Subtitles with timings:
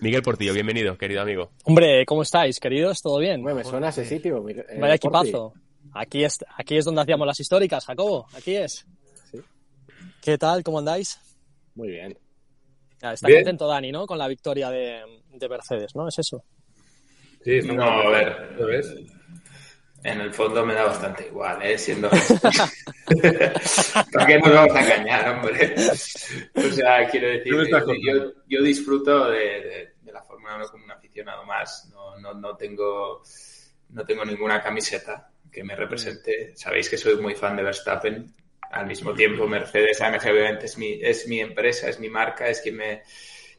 [0.00, 1.50] Miguel Portillo, bienvenido, querido amigo.
[1.64, 3.00] Hombre, ¿cómo estáis, queridos?
[3.02, 3.42] ¿Todo bien?
[3.42, 4.46] me suena ese sitio.
[4.48, 5.52] Eh, Vaya equipazo.
[5.92, 8.26] Aquí es, aquí es donde hacíamos las históricas, Jacobo.
[8.36, 8.86] Aquí es.
[10.20, 10.62] ¿Qué tal?
[10.62, 11.18] ¿Cómo andáis?
[11.74, 12.18] Muy bien.
[13.00, 14.06] está contento Dani, ¿no?
[14.06, 15.02] Con la victoria de,
[15.48, 16.08] Mercedes, ¿no?
[16.08, 16.42] ¿Es eso?
[17.44, 18.56] Sí, no, a ver.
[18.58, 18.94] ¿Lo ves?
[20.02, 21.78] En el fondo me da bastante igual, ¿eh?
[21.78, 22.10] Siendo...
[24.12, 25.74] ¿Para qué nos vamos a engañar, hombre?
[26.54, 27.54] O sea, quiero decir,
[28.04, 31.88] yo, yo, disfruto de, la Fórmula 1 como un aficionado más.
[31.92, 33.22] No, no, no, tengo,
[33.90, 36.56] no tengo ninguna camiseta que me represente.
[36.56, 38.34] Sabéis que soy muy fan de Verstappen.
[38.70, 42.60] Al mismo tiempo, Mercedes AMG obviamente es mi, es mi empresa, es mi marca, es
[42.60, 43.02] quien me,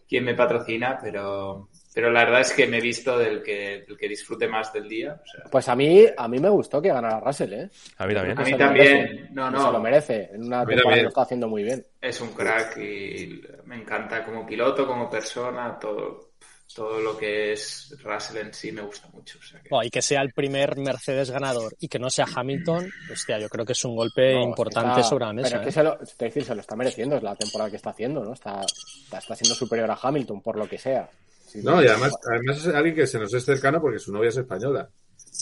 [0.08, 3.98] quien me patrocina, pero, pero la verdad es que me he visto del que, del
[3.98, 5.20] que disfrute más del día.
[5.50, 7.70] Pues a mí, a mí me gustó que ganara Russell, ¿eh?
[7.98, 8.38] A mí también.
[8.38, 9.30] A mí también.
[9.32, 9.66] No, no.
[9.66, 10.30] Se lo merece.
[10.32, 11.84] En una temporada que lo está haciendo muy bien.
[12.00, 16.34] Es un crack y me encanta como piloto, como persona, todo.
[16.76, 19.40] Todo lo que es Russell en sí me gusta mucho.
[19.84, 23.66] y que sea el primer Mercedes ganador y que no sea Hamilton, hostia, yo creo
[23.66, 25.50] que es un golpe importante sobre la mesa.
[25.50, 25.74] Pero es que ¿eh?
[25.74, 28.34] se lo, decir, se lo está mereciendo, es la temporada que está haciendo, ¿no?
[28.34, 28.62] Está,
[29.04, 31.10] está, está siendo superior a Hamilton, por lo que sea
[31.56, 34.38] no, y además, además es alguien que se nos es cercano porque su novia es
[34.38, 34.90] española.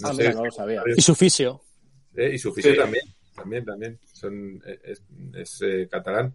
[0.01, 0.83] No, ah, no lo sabía.
[0.95, 1.61] Y su fisio.
[2.15, 3.03] Eh, y su fisio también,
[3.35, 3.99] también, también.
[4.11, 6.33] Son, es, eh, catalán.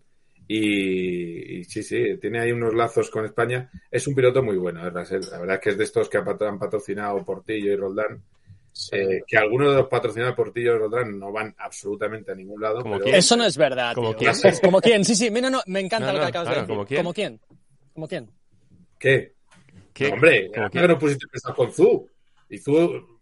[0.49, 3.71] Y, sí, sí, tiene ahí unos lazos con España.
[3.91, 7.25] Es un piloto muy bueno, La verdad es que es de estos que han patrocinado
[7.25, 8.23] Portillo y Roldán.
[8.93, 12.83] Eh, que algunos de los patrocinados Portillo y Roldán no van absolutamente a ningún lado.
[13.05, 13.94] Eso no es verdad.
[13.94, 14.33] ¿Como quién?
[14.62, 15.31] Como quién, sí, sí.
[15.31, 16.69] no, me encanta lo que acabas de decir.
[16.69, 17.00] ¿Como quién?
[17.03, 17.41] ¿Como quién?
[17.93, 18.31] ¿Como quién?
[18.99, 19.40] ¿Qué?
[20.06, 22.09] Hombre, ¿por qué no pusiste pensar con Zu?
[22.49, 23.21] Y Zu.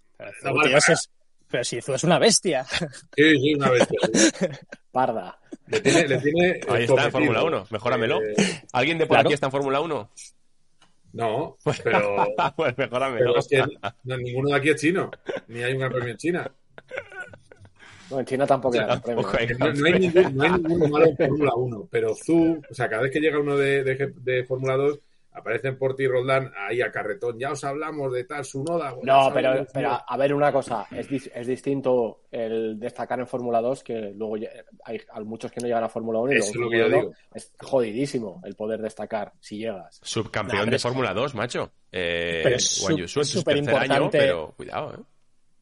[1.51, 2.65] Pero, si Zu es una bestia.
[2.65, 3.99] Sí, sí, una bestia.
[4.91, 5.39] Parda.
[5.67, 8.23] Le tiene, le tiene Ahí está en Fórmula 1, mejóramelo.
[8.23, 8.35] Eh,
[8.73, 10.11] ¿Alguien de por aquí está en Fórmula 1?
[11.13, 12.17] No, pero.
[12.57, 13.33] pues mejóramelo.
[13.33, 13.63] Pero es que
[14.05, 15.11] no, ninguno de aquí es chino,
[15.49, 16.53] ni hay un gran premio en China.
[18.11, 19.23] No, en China tampoco hay premio.
[19.59, 22.89] No, no, hay ningún, no hay ninguno malo en Fórmula 1, pero Zu, o sea,
[22.89, 24.99] cada vez que llega uno de, de, de Fórmula 2,
[25.39, 27.39] aparecen Porti y Roldán ahí a carretón.
[27.39, 28.95] Ya os hablamos de tal, su noda.
[29.03, 33.83] no, pero, pero a ver una cosa, es, es distinto el destacar en Fórmula 2
[33.83, 34.37] que luego
[34.85, 37.13] hay, muchos que no llegan a Fórmula 1 y es lo que yo digo.
[37.35, 40.01] es jodidísimo el poder destacar si llegas.
[40.03, 41.73] Subcampeón de Fórmula 2, macho.
[41.91, 44.19] Eh, pero es súper importante.
[44.19, 45.03] pero cuidado, ¿eh?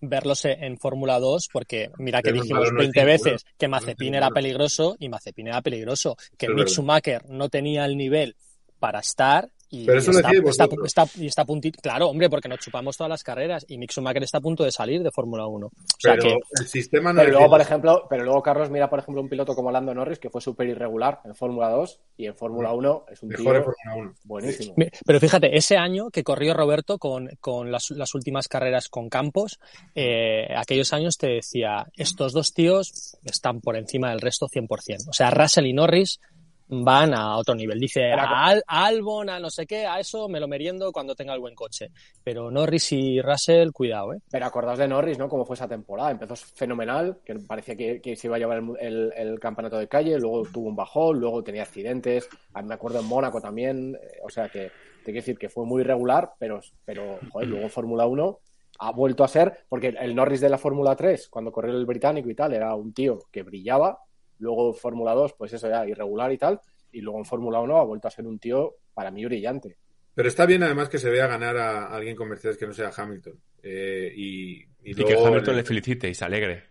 [0.00, 5.08] verlos en Fórmula 2 porque mira que dijimos 20 veces que Mazepin era peligroso y
[5.08, 8.36] Mazepin era peligroso, que Mick Schumacher no tenía el nivel
[8.78, 11.80] para estar y, Pero eso está, está, está, y está puntito.
[11.82, 14.72] Claro, hombre, porque nos chupamos todas las carreras y Mick Schumacher está a punto de
[14.72, 15.66] salir de Fórmula 1.
[15.66, 16.34] O sea que...
[16.60, 19.54] el sistema no pero luego, por ejemplo, pero luego, Carlos, mira, por ejemplo, un piloto
[19.54, 23.22] como Lando Norris, que fue súper irregular en Fórmula 2 y en Fórmula 1 es
[23.22, 24.14] un Mejor tío en 1.
[24.24, 24.74] buenísimo.
[25.04, 29.58] Pero fíjate, ese año que corrió Roberto con, con las, las, últimas carreras con Campos,
[29.94, 35.08] eh, aquellos años te decía, estos dos tíos están por encima del resto 100%.
[35.08, 36.20] O sea, Russell y Norris
[36.68, 37.78] van a otro nivel.
[37.78, 41.40] Dice a, Albon, a no sé qué, a eso me lo meriendo cuando tenga el
[41.40, 41.90] buen coche.
[42.22, 44.18] Pero Norris y Russell, cuidado, ¿eh?
[44.30, 45.28] Pero acordaos de Norris, ¿no?
[45.28, 46.10] Cómo fue esa temporada.
[46.10, 50.68] Empezó fenomenal, que parecía que, se iba a llevar el, campeonato de calle, luego tuvo
[50.68, 52.28] un bajón, luego tenía accidentes.
[52.64, 53.94] me acuerdo en Mónaco también.
[53.94, 54.70] Eh, o sea que,
[55.04, 58.40] te quiero decir que fue muy regular, pero, pero joder, luego en Fórmula 1
[58.78, 62.28] ha vuelto a ser, porque el Norris de la Fórmula 3, cuando corrió el británico
[62.28, 64.00] y tal, era un tío que brillaba,
[64.38, 66.60] Luego Fórmula 2, pues eso ya irregular y tal.
[66.92, 69.76] Y luego en Fórmula 1 ha vuelto a ser un tío para mí brillante.
[70.14, 72.90] Pero está bien además que se vea ganar a alguien con Mercedes que no sea
[72.96, 73.38] Hamilton.
[73.62, 76.62] Eh, y, y, que Hamilton le felicite y se alegre.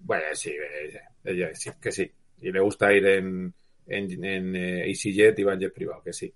[0.00, 0.52] Bueno, sí,
[1.22, 2.10] ella, sí, que sí.
[2.40, 3.54] Y le gusta ir en,
[3.86, 6.32] en, en eh, EasyJet y va en jet privado, que sí.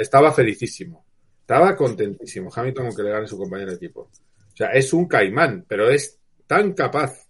[0.00, 1.04] estaba felicísimo.
[1.40, 4.02] Estaba contentísimo Hamilton aunque le gane su compañero de equipo.
[4.02, 7.29] O sea, es un caimán, pero es tan capaz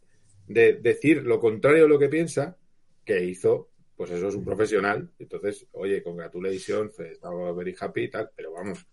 [0.51, 2.57] de decir lo contrario de lo que piensa,
[3.05, 5.09] que hizo, pues eso es un profesional.
[5.19, 8.85] Entonces, oye, congratulations, estaba very happy y tal, pero vamos,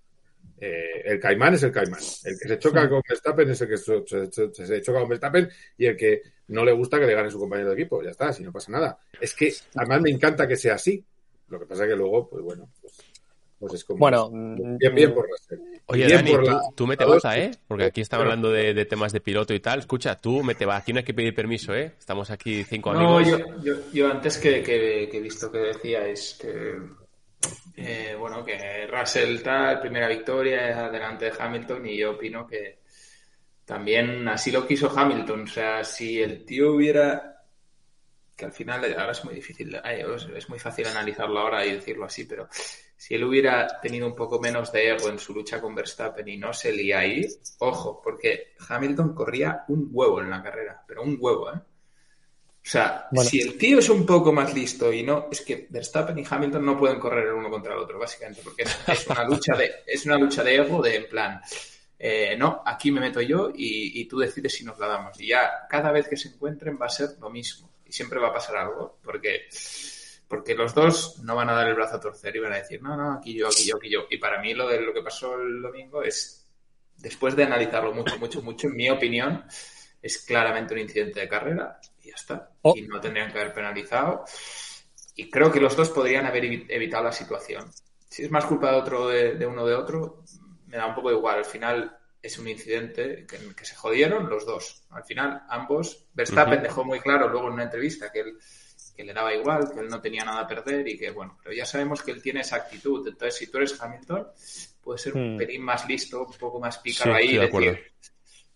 [0.59, 1.99] eh, el caimán es el caimán.
[2.23, 4.03] El que se choca con Verstappen es el que se,
[4.51, 5.49] se, choca con Verstappen
[5.79, 8.03] y el que no le gusta que le gane su compañero de equipo.
[8.03, 8.99] Ya está, si no pasa nada.
[9.19, 11.03] Es que además me encanta que sea así.
[11.49, 12.69] Lo que pasa es que luego, pues bueno,
[13.59, 13.99] pues es como.
[13.99, 15.59] Bueno, bien, bien por Russell.
[15.87, 16.31] Oye, Dani,
[16.75, 17.51] tú, me te baza, ¿eh?
[17.67, 19.79] Porque aquí estamos hablando de, temas de piloto y tal.
[19.79, 20.81] Escucha, tú me te vas.
[20.81, 21.93] Aquí no hay que pedir permiso, ¿eh?
[21.97, 23.27] Estamos aquí cinco amigos.
[23.27, 26.75] No, yo, yo, antes que, que, he visto que decíais que.
[27.75, 32.79] Eh, bueno, que Russell tal, primera victoria delante de Hamilton y yo opino que
[33.65, 35.41] también así lo quiso Hamilton.
[35.43, 37.37] O sea, si el tío hubiera
[38.35, 42.25] que al final ahora es muy difícil, es muy fácil analizarlo ahora y decirlo así,
[42.25, 42.47] pero
[42.97, 46.37] si él hubiera tenido un poco menos de ego en su lucha con Verstappen y
[46.37, 47.27] no se lía ahí,
[47.59, 51.59] ojo, porque Hamilton corría un huevo en la carrera, pero un huevo, ¿eh?
[52.67, 56.19] O sea, si el tío es un poco más listo y no, es que Verstappen
[56.19, 59.55] y Hamilton no pueden correr el uno contra el otro, básicamente, porque es, una lucha
[59.55, 61.39] de, es una lucha de ego de en plan,
[61.97, 65.17] eh, no, aquí me meto yo y, y tú decides si nos la damos.
[65.21, 68.29] Y ya cada vez que se encuentren va a ser lo mismo y siempre va
[68.29, 69.47] a pasar algo, porque,
[70.27, 72.81] porque los dos no van a dar el brazo a torcer y van a decir,
[72.81, 74.07] no, no, aquí yo, aquí yo, aquí yo.
[74.09, 76.45] Y para mí lo de lo que pasó el domingo es,
[76.97, 79.45] después de analizarlo mucho, mucho, mucho, en mi opinión,
[80.01, 82.51] es claramente un incidente de carrera y ya está.
[82.61, 82.73] Oh.
[82.75, 84.25] Y no tendrían que haber penalizado.
[85.15, 87.71] Y creo que los dos podrían haber evitado la situación.
[88.09, 90.23] Si es más culpa de otro de, uno de otro,
[90.67, 91.39] me da un poco igual.
[91.39, 94.83] Al final, es un incidente que, que, se jodieron los dos.
[94.89, 98.37] Al final, ambos, Verstappen dejó muy claro luego en una entrevista que él
[98.97, 101.55] que le daba igual, que él no tenía nada a perder y que, bueno, pero
[101.55, 103.07] ya sabemos que él tiene esa actitud.
[103.07, 104.27] Entonces, si tú eres Hamilton,
[104.81, 105.37] puedes ser un hmm.
[105.37, 107.79] pelín más listo, un poco más pícaro ahí y decir,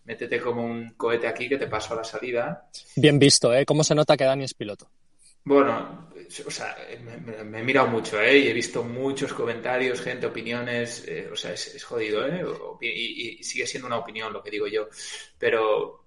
[0.04, 2.68] métete como un cohete aquí que te paso a la salida.
[2.96, 3.64] Bien visto, ¿eh?
[3.64, 4.90] ¿Cómo se nota que Dani es piloto?
[5.44, 6.08] Bueno,
[6.46, 6.76] o sea,
[7.44, 8.38] me, he mirado mucho, ¿eh?
[8.38, 12.44] Y he visto muchos comentarios, gente, opiniones, eh, o sea, es, jodido, ¿eh?
[12.80, 14.88] Y, sigue siendo una opinión lo que digo yo.
[15.38, 16.01] Pero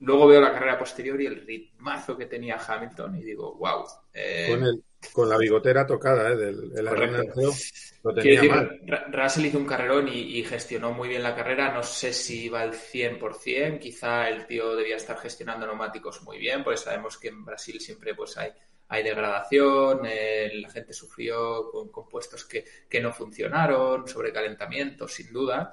[0.00, 3.84] luego veo la carrera posterior y el ritmazo que tenía Hamilton y digo, wow.
[4.12, 6.36] Eh, con, con la bigotera tocada, ¿eh?
[6.36, 6.84] Del, el
[8.02, 8.80] lo tenía mal.
[9.10, 11.72] Russell hizo un carrerón y, gestionó muy bien la carrera.
[11.72, 13.78] No sé si iba al 100%.
[13.78, 18.14] Quizá el tío debía estar gestionando neumáticos muy bien, porque sabemos que en Brasil siempre
[18.14, 18.52] pues hay
[18.88, 25.72] hay degradación, eh, la gente sufrió con compuestos que, no funcionaron, sobrecalentamiento, sin duda.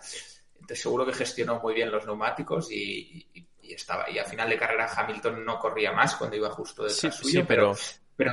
[0.54, 4.10] Entonces seguro que gestionó muy bien los neumáticos y, estaba.
[4.10, 7.46] Y al final de carrera Hamilton no corría más cuando iba justo detrás suyo, sí,
[7.48, 7.76] pero,
[8.16, 8.32] pero,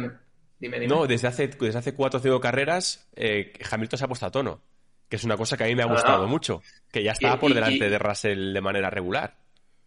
[0.58, 0.87] dime, dime.
[0.87, 4.31] No, desde hace, desde hace cuatro o cinco carreras eh, Hamilton se ha puesto a
[4.31, 4.62] tono,
[5.08, 7.52] que es una cosa que a mí me ha gustado mucho, que ya estaba por
[7.52, 9.41] delante de Russell de manera regular.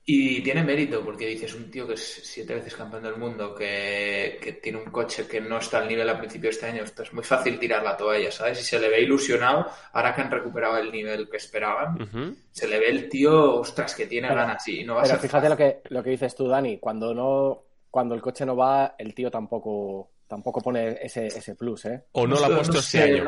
[0.07, 4.59] Y tiene mérito, porque dices, un tío que es siete veces campeón del mundo, que,
[4.61, 7.11] tiene un coche que no está al nivel a principio de este año, esto es
[7.11, 8.61] muy fácil tirar la toalla, ¿sabes?
[8.61, 12.77] Y se le ve ilusionado, ahora que han recuperado el nivel que esperaban, se le
[12.77, 16.03] ve el tío, ostras, que tiene ganas y no va pero fíjate lo que, lo
[16.03, 20.61] que dices tú, Dani, cuando no, cuando el coche no va, el tío tampoco tampoco
[20.61, 22.03] pone ese, ese plus, ¿eh?
[22.11, 23.25] O no, lo ha puesto este año.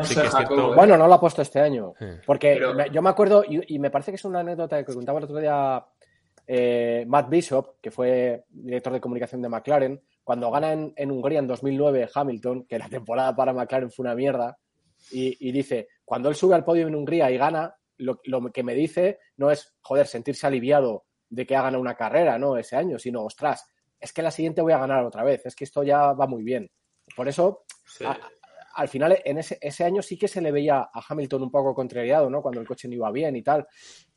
[0.76, 1.94] Bueno, no lo ha puesto este año.
[2.26, 2.60] Porque
[2.92, 5.38] yo me acuerdo, y, y, me parece que es una anécdota que contaba el otro
[5.38, 5.84] día
[6.48, 11.48] eh, Matt Bishop, que fue director de comunicación de McLaren, cuando gana en, Hungría en
[11.48, 14.58] 2009 Hamilton, que la temporada para McLaren fue una mierda,
[15.12, 18.20] y, dice, cuando él sube al podio en Hungría y gana, lo,
[18.52, 22.58] que me dice no es, joder, sentirse aliviado de que ha ganado una carrera, ¿no?
[22.58, 25.66] Ese año, sino, ostras, es que la siguiente voy a ganar otra vez, es que
[25.66, 26.70] esto ya va muy bien.
[27.16, 27.64] Por eso,
[28.78, 31.74] al final, en ese, ese, año sí que se le veía a Hamilton un poco
[31.74, 32.44] contrariado, ¿no?
[32.44, 33.68] Cuando el coche no iba bien y tal.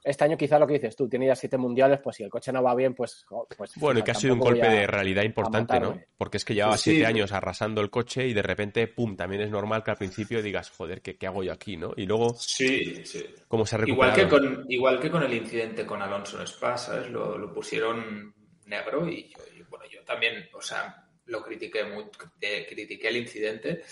[0.05, 2.53] Este año quizá lo que dices tú, tiene ya siete mundiales, pues si el coche
[2.53, 3.25] no va bien, pues...
[3.57, 5.99] pues bueno, y que ha sido un golpe de realidad importante, ¿no?
[6.17, 9.51] Porque es que llevaba siete años arrasando el coche y de repente, pum, también es
[9.51, 11.93] normal que al principio digas, joder, ¿qué, qué hago yo aquí, no?
[11.97, 12.35] Y luego...
[12.35, 13.25] Sí, sí.
[13.49, 17.11] ¿Cómo se igual que con Igual que con el incidente con Alonso en Spa, ¿sabes?
[17.11, 18.35] Lo, lo pusieron
[18.67, 19.33] negro y,
[19.69, 22.05] bueno, yo también, o sea, lo critiqué, muy,
[22.41, 23.83] eh, critiqué el incidente,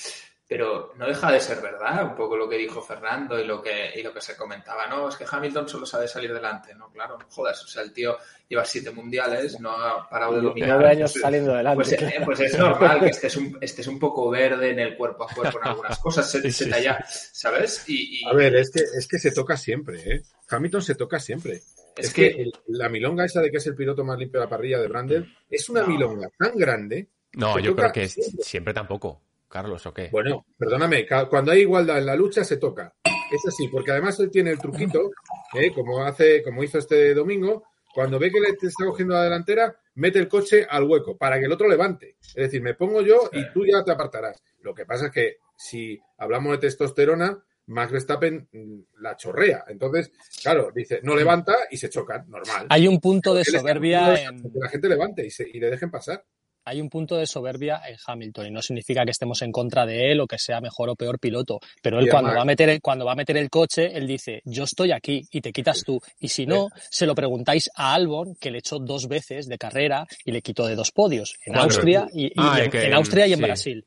[0.49, 3.93] pero no deja de ser verdad un poco lo que dijo Fernando y lo que,
[3.95, 7.19] y lo que se comentaba, no, es que Hamilton solo sabe salir delante, no, claro,
[7.19, 8.17] no jodas, o sea, el tío
[8.49, 10.71] lleva siete mundiales, no ha parado de dominar.
[10.71, 11.77] Nueve años saliendo delante.
[11.77, 15.25] Pues, eh, pues, es normal que estés un, estés un poco verde en el cuerpo
[15.25, 17.85] a cuerpo en algunas cosas, se, se talla, ¿sabes?
[17.87, 20.23] Y, A ver, es que, es que se toca siempre, ¿eh?
[20.49, 21.61] Hamilton se toca siempre.
[21.95, 24.79] Es, que, la milonga esa de que es el piloto más limpio de la parrilla
[24.79, 27.09] de Brandel es una milonga tan grande.
[27.35, 29.28] No, yo creo que siempre tampoco.
[29.49, 30.09] Carlos, ¿o qué?
[30.13, 32.95] Bueno, perdóname, cuando hay igualdad en la lucha se toca.
[33.05, 35.11] Es así, porque además él tiene el truquito,
[35.55, 35.73] ¿eh?
[35.75, 37.65] como hace, como hizo este domingo,
[37.95, 41.47] cuando ve que le está cogiendo la delantera, mete el coche al hueco para que
[41.47, 42.17] el otro levante.
[42.21, 44.43] Es decir, me pongo yo y tú ya te apartarás.
[44.61, 49.65] Lo que pasa es que si hablamos de testosterona, Max Verstappen mm, la chorrea.
[49.69, 50.11] Entonces,
[50.43, 52.67] claro, dice, no levanta y se chocan, normal.
[52.71, 54.43] Hay un punto de soberbia en...
[54.43, 56.25] Que la gente levante y, se, y le dejen pasar
[56.69, 60.13] hay un punto de soberbia en Hamilton y no significa que estemos en contra de
[60.13, 62.81] él o que sea mejor o peor piloto, pero él cuando va a meter el,
[62.81, 66.01] cuando va a meter el coche, él dice, "Yo estoy aquí y te quitas tú."
[66.21, 70.07] Y si no, se lo preguntáis a Albon, que le echó dos veces de carrera
[70.25, 73.33] y le quitó de dos podios en Austria y, Ah, en, que- en Austria y
[73.33, 73.45] en sí.
[73.45, 73.85] Brasil.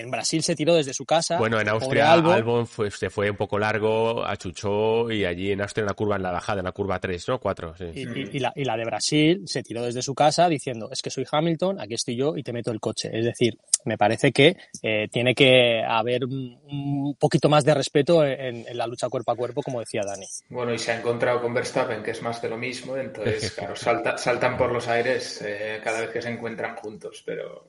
[0.00, 1.38] En Brasil se tiró desde su casa.
[1.38, 2.32] Bueno, en Austria Albon.
[2.32, 6.16] Albon fue, se fue un poco largo, achuchó y allí en Austria en la curva,
[6.16, 7.38] en la bajada, en la curva 3, ¿no?
[7.40, 7.84] 4, sí.
[7.94, 11.02] Y, y- y la, y la de Brasil se tiró desde su casa diciendo, es
[11.02, 13.10] que soy Hamilton, aquí estoy yo y te meto el coche.
[13.12, 18.24] Es decir, me parece que eh, tiene que haber un, un poquito más de respeto
[18.24, 20.26] en, en la lucha cuerpo a cuerpo, como decía Dani.
[20.50, 23.74] Bueno, y se ha encontrado con Verstappen, que es más de lo mismo, entonces, claro,
[23.74, 27.66] salta- saltan por los aires eh, cada vez que se encuentran juntos, pero,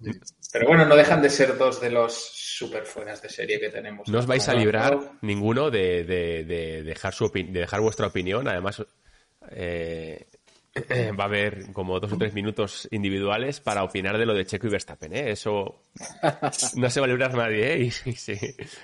[0.53, 4.07] pero bueno, no dejan de ser dos de los super fueras de serie que tenemos.
[4.09, 8.47] No os vais a librar ninguno de, de- de dejar, su de dejar vuestra opinión.
[8.47, 8.83] Además,
[9.51, 10.27] eh,
[11.19, 14.67] va a haber como dos o tres minutos individuales para opinar de lo de Checo
[14.67, 15.13] y Verstappen.
[15.15, 15.31] ¿eh?
[15.31, 15.83] Eso
[16.75, 17.73] no se va a librar nadie.
[17.73, 17.79] ¿eh?
[18.05, 18.33] Y, y sí,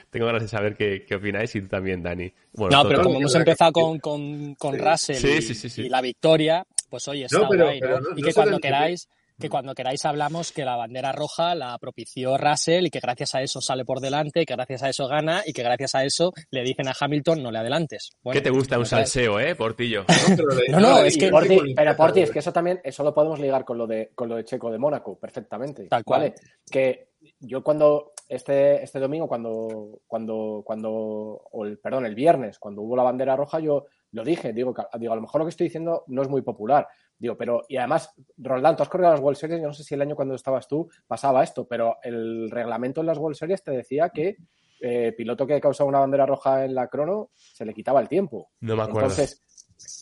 [0.10, 2.32] tengo ganas de saber qué, qué opináis y tú también, Dani.
[2.54, 5.56] Bueno, No, todo- pero todo- como hemos empezado con, con, con Russell Sí, y, sí,
[5.56, 5.82] sí, sí.
[5.84, 7.88] y la victoria, pues oye, está No, pero- guay, ¿no?
[7.88, 9.16] pero no- y que cuando queráis, que
[9.50, 13.62] cuando queráis hablamos que la bandera roja la propició Russell y que gracias a eso
[13.62, 16.88] sale por delante, que gracias a eso gana y que gracias a eso le dicen
[16.88, 18.12] a Hamilton no le adelantes.
[18.24, 20.06] Bueno, ¿Qué te gusta un salseo, eh, Portillo?
[20.70, 23.64] No, no, es que- Porti pero Porti, es que eso también, eso lo podemos ligar
[23.66, 25.88] con lo de, con lo de Checo de Mónaco, perfectamente.
[25.88, 26.22] Tal cual.
[26.22, 26.36] ¿vale?
[26.70, 32.82] Que yo cuando, este, este domingo, cuando, cuando, cuando, o el, perdón, el viernes, cuando
[32.82, 35.66] hubo la bandera roja, yo lo dije, digo, digo, a lo mejor lo que estoy
[35.66, 36.88] diciendo no es muy popular.
[37.18, 39.94] Digo, pero, y además, Roldán, tú has corrido las World Series, yo no sé si
[39.94, 43.72] el año cuando estabas tú pasaba esto, pero el reglamento en las World Series te
[43.72, 44.38] decía que
[44.80, 48.52] eh, piloto que causaba una bandera roja en la crono se le quitaba el tiempo.
[48.62, 49.10] No me acuerdo.
[49.10, 49.44] Entonces,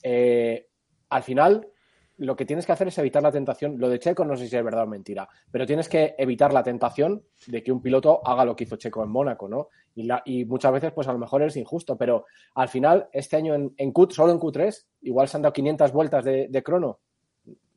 [0.03, 0.67] eh,
[1.09, 1.67] al final,
[2.17, 3.79] lo que tienes que hacer es evitar la tentación.
[3.79, 6.61] Lo de Checo no sé si es verdad o mentira, pero tienes que evitar la
[6.63, 9.69] tentación de que un piloto haga lo que hizo Checo en Mónaco, ¿no?
[9.95, 13.35] Y, la- y muchas veces, pues a lo mejor es injusto, pero al final, este
[13.35, 16.63] año en, en Q, solo en Q3, igual se han dado 500 vueltas de, de
[16.63, 16.99] crono,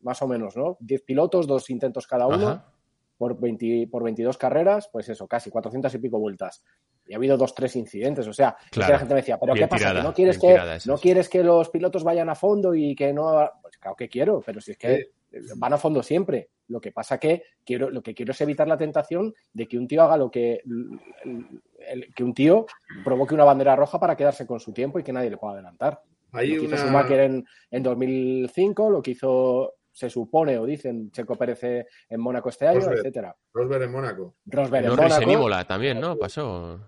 [0.03, 0.77] más o menos, ¿no?
[0.81, 2.73] 10 pilotos, dos intentos cada uno Ajá.
[3.19, 6.63] por, 20 por 22 carreras, pues eso, casi 400 y pico vueltas.
[7.09, 8.27] Y ha habido dos, tres incidentes.
[8.27, 8.93] O sea, es que Claro.
[8.95, 9.79] la gente me decía, ¿pero qué pasa?
[9.91, 13.13] tirada, ¿Que no quieres que, no quieres que los pilotos vayan a fondo y que
[13.13, 13.49] no.
[13.87, 15.11] Claro que quiero, pero si es que
[15.57, 16.49] van a fondo siempre.
[16.69, 19.87] Lo que pasa que quiero, lo que quiero es evitar la tentación de que un
[19.87, 20.61] tío haga lo que.
[20.65, 22.67] el- el- que un tío
[23.05, 26.03] provoque una bandera roja para quedarse con su tiempo y que nadie le pueda adelantar.
[26.33, 30.67] Hay lo que hizo una- Schumacher en, en 2005, lo que hizo, se supone o
[30.67, 32.99] dicen, Checo Pérez en Mónaco este año, Rosberg.
[32.99, 33.37] etcétera.
[33.55, 34.35] Rosberg en Mónaco.
[34.47, 35.33] Rosberg en Norris en Mónaco.
[35.33, 36.17] Imola también, ¿no?
[36.19, 36.81] Pasó.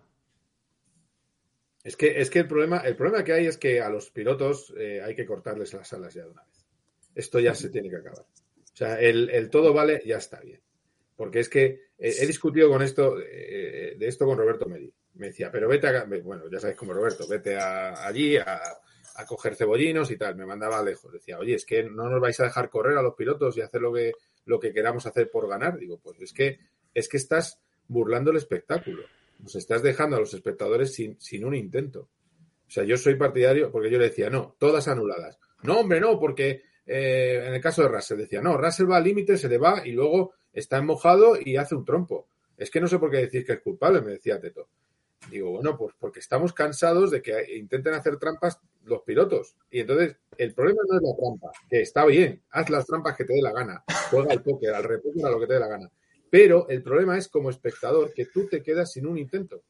[1.84, 4.74] Es que, es que el problema, el problema que hay es que a los pilotos
[4.76, 6.57] eh, hay que cortarles las alas ya de una vez.
[7.18, 8.20] Esto ya se tiene que acabar.
[8.22, 10.60] O sea, el, el todo vale ya está bien.
[11.16, 11.64] Porque es que
[11.98, 14.92] eh, he discutido con esto, eh, de esto con Roberto Medi.
[15.14, 18.60] Me decía, pero vete a, bueno, ya sabes como Roberto, vete a- allí a,
[19.16, 20.36] a coger cebollinos y tal.
[20.36, 21.12] Me mandaba lejos.
[21.12, 23.80] Decía, oye, es que no nos vais a dejar correr a los pilotos y hacer
[23.80, 24.12] lo que,
[24.44, 25.76] lo que queramos hacer por ganar.
[25.76, 26.60] Digo, pues es que,
[26.94, 27.58] es que estás
[27.88, 29.02] burlando el espectáculo.
[29.40, 32.08] Nos estás dejando a los espectadores sin, sin un intento.
[32.68, 35.38] O sea, yo soy partidario, porque yo le decía, no, todas anuladas.
[35.64, 39.04] No, hombre, no, porque eh, en el caso de Russell decía, no, Russell va al
[39.04, 42.28] límite, se le va y luego está mojado y hace un trompo.
[42.56, 44.68] Es que no sé por qué decís que es culpable, me decía Teto.
[45.30, 49.54] Digo, bueno, pues porque estamos cansados de que intenten hacer trampas los pilotos.
[49.70, 53.24] Y entonces, el problema no es la trampa, que está bien, haz las trampas que
[53.24, 55.68] te dé la gana, juega al póker, al repóker, a lo que te dé la
[55.68, 55.90] gana.
[56.30, 59.62] Pero el problema es como espectador que tú te quedas sin un intento.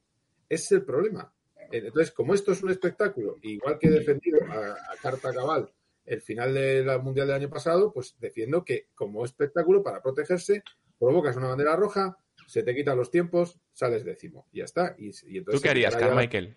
[0.49, 1.33] Ese es el problema.
[1.73, 5.69] Entonces, como esto es un espectáculo, igual que he defendido a, a carta cabal
[6.09, 10.63] el final del Mundial del año pasado, pues defiendo que como espectáculo, para protegerse,
[10.99, 14.47] provocas una bandera roja, se te quitan los tiempos, sales décimo.
[14.53, 14.95] Y ya está.
[14.99, 16.57] Y, y entonces ¿Tú qué harías, Carmichael?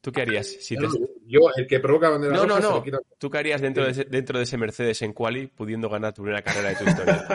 [0.00, 0.46] ¿Tú qué harías?
[0.46, 2.82] Si No, no, Yo, el que provoca bandera No, roja, no, no.
[2.84, 6.14] quita- ¿Tú qué harías dentro de, ese, dentro de ese Mercedes en quali pudiendo ganar
[6.14, 7.26] tu primera carrera de tu historia?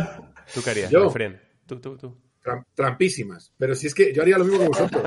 [0.54, 1.12] ¿Tú qué harías, Yo.
[1.66, 2.18] Tú, tú, tú.
[2.42, 3.54] Tram- trampísimas.
[3.58, 5.04] Pero si es que yo haría lo mismo que vosotros.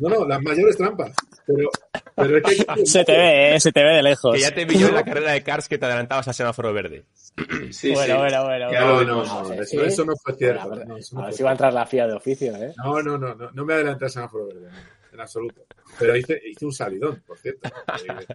[0.00, 1.14] No, no, las mayores trampas.
[1.46, 1.70] Pero,
[2.14, 3.60] pero es que hay que- Se te ve, ¿eh?
[3.60, 4.34] se te ve de lejos.
[4.34, 7.04] Que ya te pilló en la carrera de Cars que te adelantabas a semáforo verde.
[7.72, 8.18] Sí, bueno, sí.
[8.20, 9.00] bueno, bueno, Ya bueno.
[9.14, 9.78] lo No, no, no, eso, sí.
[9.80, 10.70] eso no fue A cierto.
[10.70, 12.72] ver, No, a ver si va a entrar la FIA de oficio, ¿eh?
[12.82, 14.68] No, no, no, no, no me adelanté a semáforo verde,
[15.12, 15.64] en absoluto.
[15.98, 17.68] Pero hice, hice un salidón, por cierto.
[17.68, 18.26] Eh,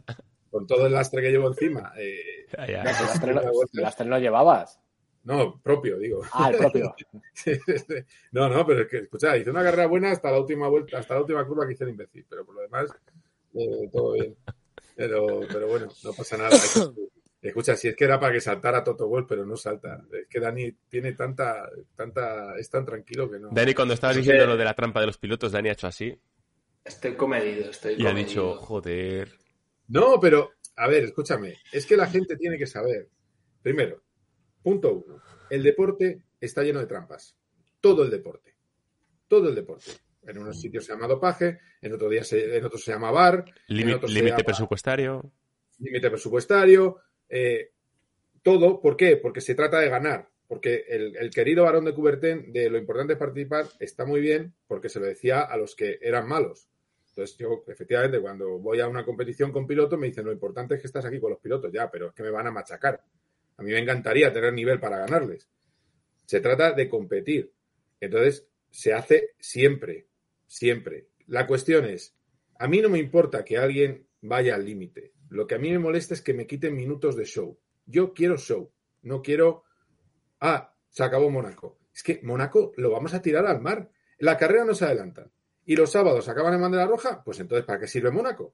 [0.50, 1.92] con todo el lastre que llevo encima.
[1.98, 2.84] eh, Ya, ya.
[2.84, 3.72] No, si las tres Una no- vuelta.
[3.74, 4.80] si las tres no llevabas.
[5.26, 6.22] no, propio, digo.
[6.32, 6.96] Ah, el propio.
[8.32, 11.16] no, no, pero es que, escucha, hice una carrera buena hasta la última vuelta, hasta
[11.16, 12.26] la última curva que hice el imbécil.
[12.30, 12.90] Pero por lo demás,
[13.56, 14.36] eh, todo bien.
[14.96, 16.56] Pero, pero bueno, no pasa nada.
[16.56, 16.76] Es,
[17.42, 20.04] es escucha, si es que era para que saltara Toto Wolf, pero no salta.
[20.12, 23.50] Es que Dani tiene tanta, tanta, es tan tranquilo que no.
[23.52, 26.18] Dani, cuando estabas diciendo lo de la trampa de los pilotos, Dani ha hecho así.
[26.84, 29.32] Estoy comedido, estoy Y ha dicho, joder.
[29.88, 33.10] No, pero, a ver, escúchame, es que la gente tiene que saber.
[33.62, 34.04] Primero,
[34.62, 37.36] punto uno, el deporte está lleno de trampas.
[37.82, 38.56] Todo el deporte.
[39.28, 39.92] Todo el deporte.
[40.28, 43.46] En unos sitios se llama dopaje, en, otro día se, en otros se llama bar.
[43.68, 45.32] Límite presupuestario.
[45.80, 46.98] Límite presupuestario.
[47.30, 47.72] Eh,
[48.42, 49.18] todo, ¿por qué?
[49.18, 50.30] Porque se trata de ganar.
[50.48, 54.90] Porque el, querido varón de Coubertin, de lo importante es participar, está muy bien porque
[54.90, 56.70] se lo decía a los que eran malos.
[57.10, 60.82] Entonces yo, efectivamente, cuando voy a una competición con pilotos, me dicen, lo importante es
[60.82, 63.02] que estás aquí con los pilotos, ya, pero es que me van a machacar.
[63.58, 65.50] A mí me encantaría tener nivel para ganarles.
[66.26, 67.52] Se trata de competir.
[68.00, 70.08] Entonces, se hace siempre,
[70.48, 71.08] siempre.
[71.28, 72.16] La cuestión es,
[72.60, 75.14] a mí no me importa que alguien vaya al límite.
[75.30, 77.58] Lo que a mí me molesta es que me quiten minutos de show.
[77.86, 78.72] Yo quiero show,
[79.02, 79.64] no quiero...
[80.40, 81.80] Ah, se acabó Mónaco.
[81.94, 83.90] Es que Mónaco lo vamos a tirar al mar.
[84.20, 85.30] La carrera no se adelanta
[85.66, 88.54] y los sábados acaban en bandera roja, pues entonces, ¿para qué sirve Mónaco?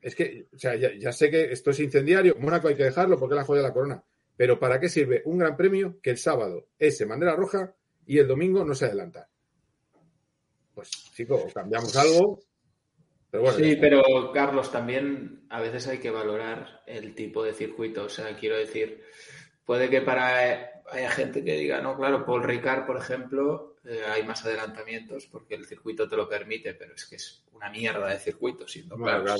[0.00, 3.34] Es que, o sea, ya, sé que esto es incendiario, Mónaco hay que dejarlo porque
[3.34, 4.04] la joya de la corona,
[4.36, 7.74] pero ¿para qué sirve un gran premio que el sábado es en bandera roja
[8.06, 9.28] y el domingo no se adelanta?
[10.76, 12.38] Pues, chico, cambiamos algo.
[13.30, 18.04] Pero bueno, sí, pero Carlos, también a veces hay que valorar el tipo de circuito.
[18.04, 19.02] O sea, quiero decir,
[19.64, 24.22] puede que para haya gente que diga, no, claro, Paul Ricard, por ejemplo, eh, hay
[24.24, 28.18] más adelantamientos porque el circuito te lo permite, pero es que es una mierda de
[28.18, 29.34] circuito, siendo claro.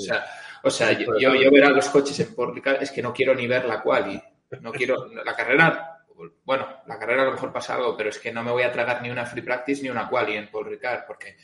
[0.63, 3.45] O sea, yo, yo, ver a los coches en Portlicar es que no quiero ni
[3.45, 4.19] ver la quali.
[4.61, 5.05] No quiero.
[5.23, 5.96] La carrera,
[6.43, 8.71] bueno, la carrera a lo mejor pasa algo, pero es que no me voy a
[8.71, 11.37] tragar ni una free practice ni una quali en Paul Ricard, porque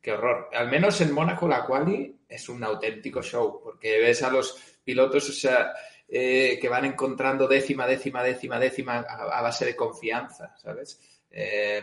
[0.00, 0.50] qué horror.
[0.52, 5.28] Al menos en Mónaco la quali es un auténtico show, porque ves a los pilotos,
[5.28, 5.72] o sea,
[6.08, 11.00] eh, que van encontrando décima, décima, décima, décima a, base de confianza, ¿sabes?
[11.30, 11.82] Eh,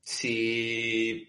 [0.00, 1.28] si,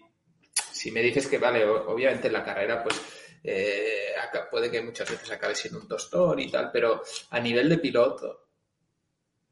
[0.72, 3.00] si me dices que, vale, obviamente en la carrera, pues
[3.42, 4.14] eh,
[4.50, 8.49] puede que muchas veces acabe siendo un tostón y tal, pero a nivel de piloto,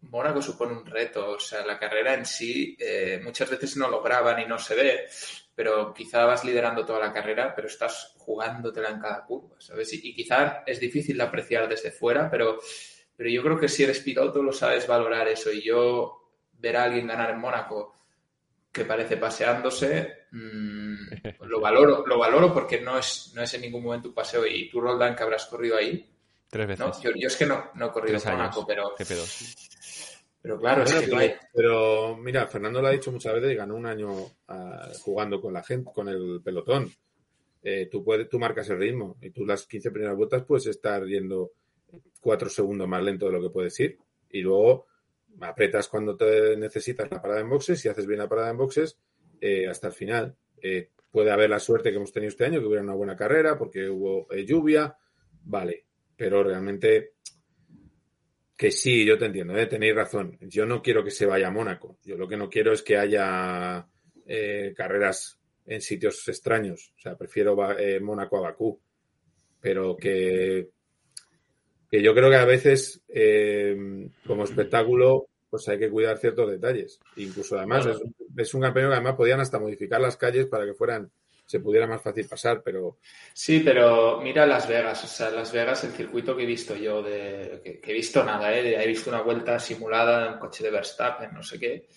[0.03, 1.31] Mónaco supone un reto.
[1.31, 4.75] O sea, la carrera en sí eh, muchas veces no lo graban y no se
[4.75, 5.09] ve,
[5.55, 9.93] pero quizá vas liderando toda la carrera, pero estás jugándotela en cada curva, ¿sabes?
[9.95, 12.59] Y, y quizá es difícil de apreciar desde fuera, pero,
[13.17, 15.53] pero yo creo que si eres piloto lo sabes valorar eso.
[15.53, 17.95] Y yo ver a alguien ganar en Mónaco
[18.73, 20.97] que parece paseándose, mm,
[21.47, 24.47] lo valoro, lo valoro porque no es, no es en ningún momento un paseo.
[24.47, 26.07] Y tú, Roldán, que habrás corrido ahí.
[26.51, 27.01] Tres veces.
[27.03, 28.95] Yo, es que no, no he corrido en Mónaco, pero.
[30.41, 33.87] Pero claro, es que pero, mira, Fernando lo ha dicho muchas veces y ganó un
[33.87, 34.15] año
[34.47, 36.91] ah, jugando con la gente, con el pelotón.
[37.63, 41.05] Eh, tú, puedes, tú marcas el ritmo y tú las 15 primeras vueltas puedes estar
[41.05, 41.53] yendo
[42.21, 43.99] cuatro segundos más lento de lo que puedes ir.
[44.31, 44.87] Y luego
[45.41, 48.99] apretas cuando te necesitas la parada en boxes, si haces bien la parada en boxes,
[49.41, 50.37] eh, hasta el final.
[50.63, 53.57] Eh, puede haber la suerte que hemos tenido este año, que hubiera una buena carrera,
[53.57, 54.97] porque hubo eh, lluvia,
[55.45, 55.87] vale,
[56.19, 57.13] pero realmente
[58.55, 60.37] que sí, yo te entiendo, tenéis razón.
[60.43, 61.99] Yo no quiero que se vaya a Mónaco.
[62.05, 63.87] Yo lo que no quiero es que haya
[64.77, 66.93] carreras en sitios extraños.
[66.97, 67.57] O sea, prefiero
[68.03, 68.81] Mónaco a Bakú.
[69.61, 70.71] Pero que
[71.91, 77.01] que yo creo que a veces eh, como espectáculo pues hay que cuidar ciertos detalles.
[77.17, 77.87] Incluso además
[78.37, 81.11] es, un campeonato que además podían hasta modificar las calles para que fueran
[81.49, 82.99] se pudiera más fácil pasar, pero...
[83.33, 87.03] Sí, pero mira Las Vegas, o sea, Las Vegas, el circuito que he visto yo,
[87.03, 88.83] de, que, he visto nada, ¿eh?
[88.83, 91.89] he visto una vuelta simulada en un coche de Verstappen, no sé qué,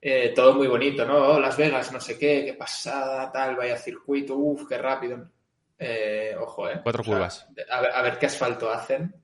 [0.00, 1.34] eh, todo muy bonito, ¿no?
[1.34, 5.30] Oh, Las Vegas, no sé qué, qué pasada, tal, vaya circuito, uff, qué rápido.
[5.78, 6.80] Eh, ojo, ¿eh?
[6.82, 7.46] Cuatro curvas.
[7.70, 9.14] A ver, qué asfalto hacen,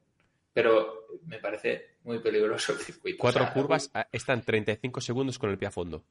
[0.52, 3.16] pero me parece muy peligroso el circuito.
[3.18, 6.04] Cuatro curvas están 35 segundos con el pie a fondo.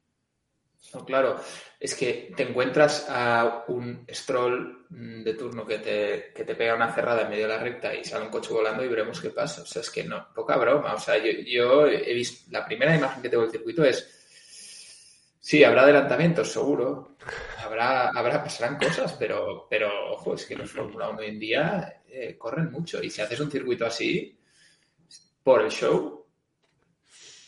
[0.93, 1.39] No, claro,
[1.79, 6.93] es que te encuentras a un stroll de turno que te, que te pega una
[6.93, 9.61] cerrada en medio de la recta y sale un coche volando y veremos qué pasa.
[9.61, 10.95] O sea, es que no, poca broma.
[10.95, 14.19] O sea, yo, yo he visto, la primera imagen que tengo del circuito es
[15.49, 17.15] Sí, habrá adelantamientos, seguro.
[17.63, 22.01] Habrá, habrá, pasarán cosas, pero, pero ojo, es que los Fórmula 1 hoy en día
[22.07, 23.01] eh, corren mucho.
[23.01, 24.37] Y si haces un circuito así,
[25.41, 26.18] por el show,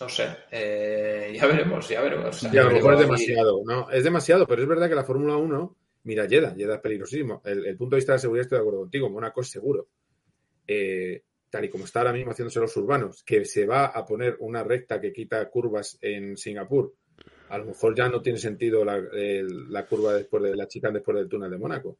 [0.02, 2.42] no sé, eh, ya veremos, ya veremos.
[2.52, 3.90] Ya, a lo mejor es demasiado, ¿no?
[3.90, 7.42] Es demasiado, pero es verdad que la Fórmula 1, mira, Jeddah, Jeddah es peligrosísimo.
[7.46, 9.88] El, punto de vista de la seguridad estoy de acuerdo contigo, Mónaco es seguro.
[10.68, 14.38] Eh, tal y como está ahora mismo haciéndose los urbanos, que se va a poner
[14.40, 16.94] una recta que quita curvas en Singapur
[17.52, 21.28] a lo mejor ya no tiene sentido la, curva después de la chica después del
[21.28, 21.98] túnel de Mónaco.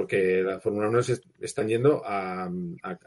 [0.00, 2.50] Porque la Fórmula 1 se están yendo a,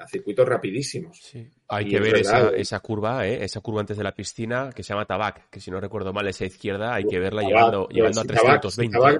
[0.08, 1.18] circuitos rapidísimos.
[1.24, 1.50] Sí.
[1.70, 3.44] Hay que ver esa, esa, curva, ¿eh?
[3.44, 6.28] esa curva antes de la piscina que se llama Tabac, que si no recuerdo mal,
[6.28, 9.20] esa izquierda, hay que verla llevando, llevando a 320.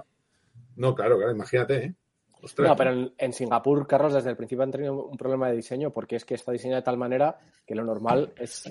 [0.76, 1.96] no, claro, claro, imagínate, ¿eh?
[2.60, 6.18] No, pero en, Singapur, Carlos, desde el principio han tenido un problema de diseño porque
[6.18, 8.70] es que está diseñado de tal manera que lo normal es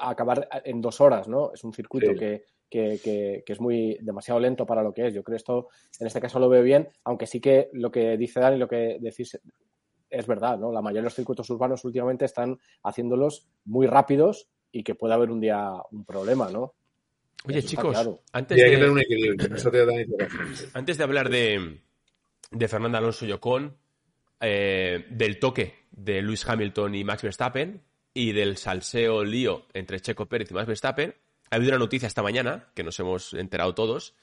[0.00, 1.52] acabar en dos horas, ¿no?
[1.54, 5.14] Es un circuito que, es muy demasiado lento para lo que es.
[5.14, 8.16] Yo creo que esto, en este caso, lo veo bien, aunque sí que lo que
[8.16, 9.38] dice Dani, lo que decís
[10.10, 10.72] es verdad, ¿no?
[10.72, 15.30] La mayoría de los circuitos urbanos últimamente están haciéndolos muy rápidos y que puede haber
[15.30, 16.74] un día un problema, ¿no?
[17.46, 17.96] Oye, chicos,
[18.32, 18.64] antes, de...
[20.74, 21.80] antes de hablar de
[22.52, 23.76] de Fernando Alonso y Ocon,
[24.40, 27.82] eh, del toque de Lewis Hamilton y Max Verstappen
[28.14, 31.14] y del salseo lío entre Checo Pérez y Max Verstappen.
[31.52, 34.14] Ha habido una noticia esta mañana, que nos hemos enterado todos,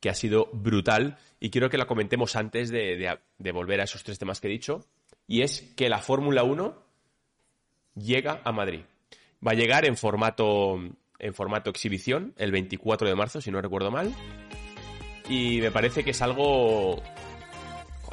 [0.00, 3.18] que ha sido brutal y quiero que la comentemos antes de,
[3.52, 4.86] volver a esos tres temas que he dicho,
[5.26, 6.82] y es que la Fórmula 1
[7.94, 8.80] llega a Madrid.
[9.46, 10.80] Va a llegar en formato,
[11.18, 14.14] en formato exhibición el 24 de marzo, si no recuerdo mal,
[15.28, 17.02] y me parece que es algo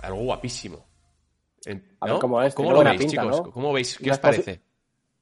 [0.01, 0.85] algo guapísimo.
[2.19, 2.53] ¿cómo es?
[2.53, 3.41] ¿Cómo lo veis, chicos?
[3.53, 3.97] ¿Cómo veis?
[3.97, 4.64] ¿Qué os parece?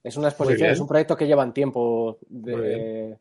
[0.04, 2.20] Es una exposición, es un proyecto que llevan tiempo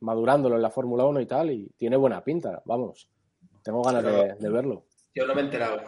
[0.00, 3.08] madurándolo en la Fórmula 1 y tal, y tiene buena pinta, vamos.
[3.62, 4.86] Tengo ganas de, verlo.
[5.14, 5.78] Yo no me he enterado.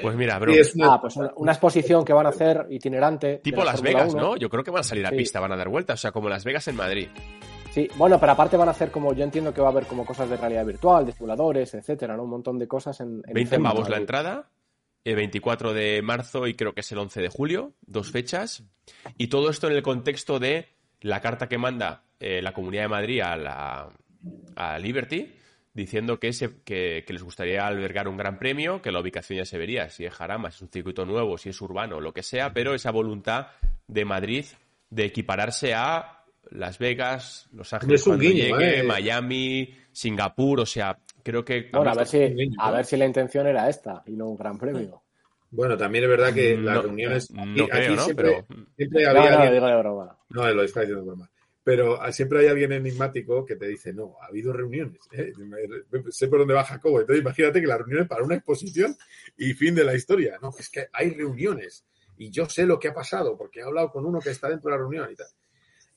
[0.00, 0.52] Pues mira, bro.
[0.84, 3.38] Ah, pues una, exposición que van a hacer itinerante.
[3.38, 4.36] Tipo Las Vegas, ¿no?
[4.36, 6.30] Yo creo que van a salir a pista, van a dar vueltas, o sea, como
[6.30, 7.08] Las Vegas en Madrid.
[7.70, 10.06] Sí, bueno, pero aparte van a hacer como, yo entiendo que va a haber como
[10.06, 12.22] cosas de realidad virtual, de simuladores, etcétera, ¿no?
[12.22, 13.20] Un montón de cosas en.
[13.26, 14.48] en 20 pavos la entrada
[15.08, 18.62] el 24 de marzo y creo que es el 11 de julio, dos fechas.
[19.16, 20.68] Y todo esto en el contexto de
[21.00, 23.88] la carta que manda eh, la Comunidad de Madrid a, la,
[24.56, 25.34] a Liberty,
[25.72, 26.30] diciendo que,
[26.64, 30.12] que, les gustaría albergar un gran premio, que la ubicación ya se vería, si es
[30.12, 33.48] Jarama, si es un circuito nuevo, si es urbano, lo que sea, pero esa voluntad
[33.86, 34.44] de Madrid
[34.90, 41.68] de equipararse a Las Vegas, Los Ángeles cuando llegue, Miami, Singapur, o sea, Creo que.
[41.70, 42.18] Bueno, a ver, si,
[42.58, 45.02] a ver si la intención era esta y no un gran premio.
[45.50, 47.30] Bueno, también es verdad que las reuniones.
[47.32, 48.06] No creo, ¿no?
[48.16, 48.46] Pero...
[48.74, 49.32] siempre había.
[49.32, 50.18] No, no, digo de broma.
[50.30, 51.30] No, lo está diciendo de broma.
[51.62, 55.00] Pero siempre hay alguien enigmático que te dice, no, ha habido reuniones.
[55.12, 55.34] ¿eh?
[56.08, 57.00] Sé por dónde va Jacobo.
[57.00, 58.96] Entonces imagínate que la reunión es para una exposición
[59.36, 60.38] y fin de la historia.
[60.40, 61.84] No, es que hay reuniones
[62.16, 64.70] y yo sé lo que ha pasado porque he hablado con uno que está dentro
[64.70, 65.26] de la reunión y tal.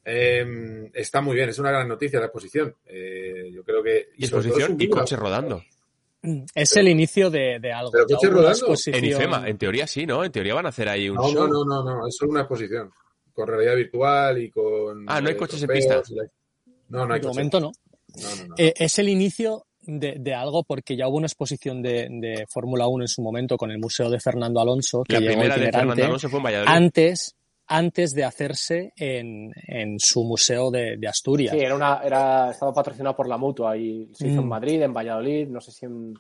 [0.03, 2.75] Em, está muy bien, es una gran noticia la exposición.
[2.85, 4.09] Eh, yo creo que.
[4.17, 5.63] Y, exposición y coche rodando.
[6.53, 7.91] Es el inicio de, algo.
[7.91, 8.75] ¿Pero coche rodando?
[8.87, 10.23] En IFEMA, en teoría sí, ¿no?
[10.23, 11.47] En teoría van a hacer ahí un no, show.
[11.47, 12.91] No, no, no, no, es solo una exposición.
[13.33, 15.05] Con realidad virtual y con.
[15.07, 16.01] Ah, no hay coches en pista.
[16.89, 17.71] No, no hay De momento no.
[18.57, 23.07] Eh, es el inicio de, algo porque ya hubo una exposición de, Fórmula 1 en
[23.07, 25.03] su momento con el Museo de Fernando Alonso.
[25.03, 26.71] Que la primera de Fernando Alonso fue en Valladolid.
[26.71, 27.35] Antes,
[27.71, 31.55] antes de hacerse en, su museo de, Asturias.
[31.55, 34.49] Sí, era una, era, estaba patrocinado por la mutua y se hizo en mm.
[34.49, 36.13] Madrid, en Valladolid, no sé si en...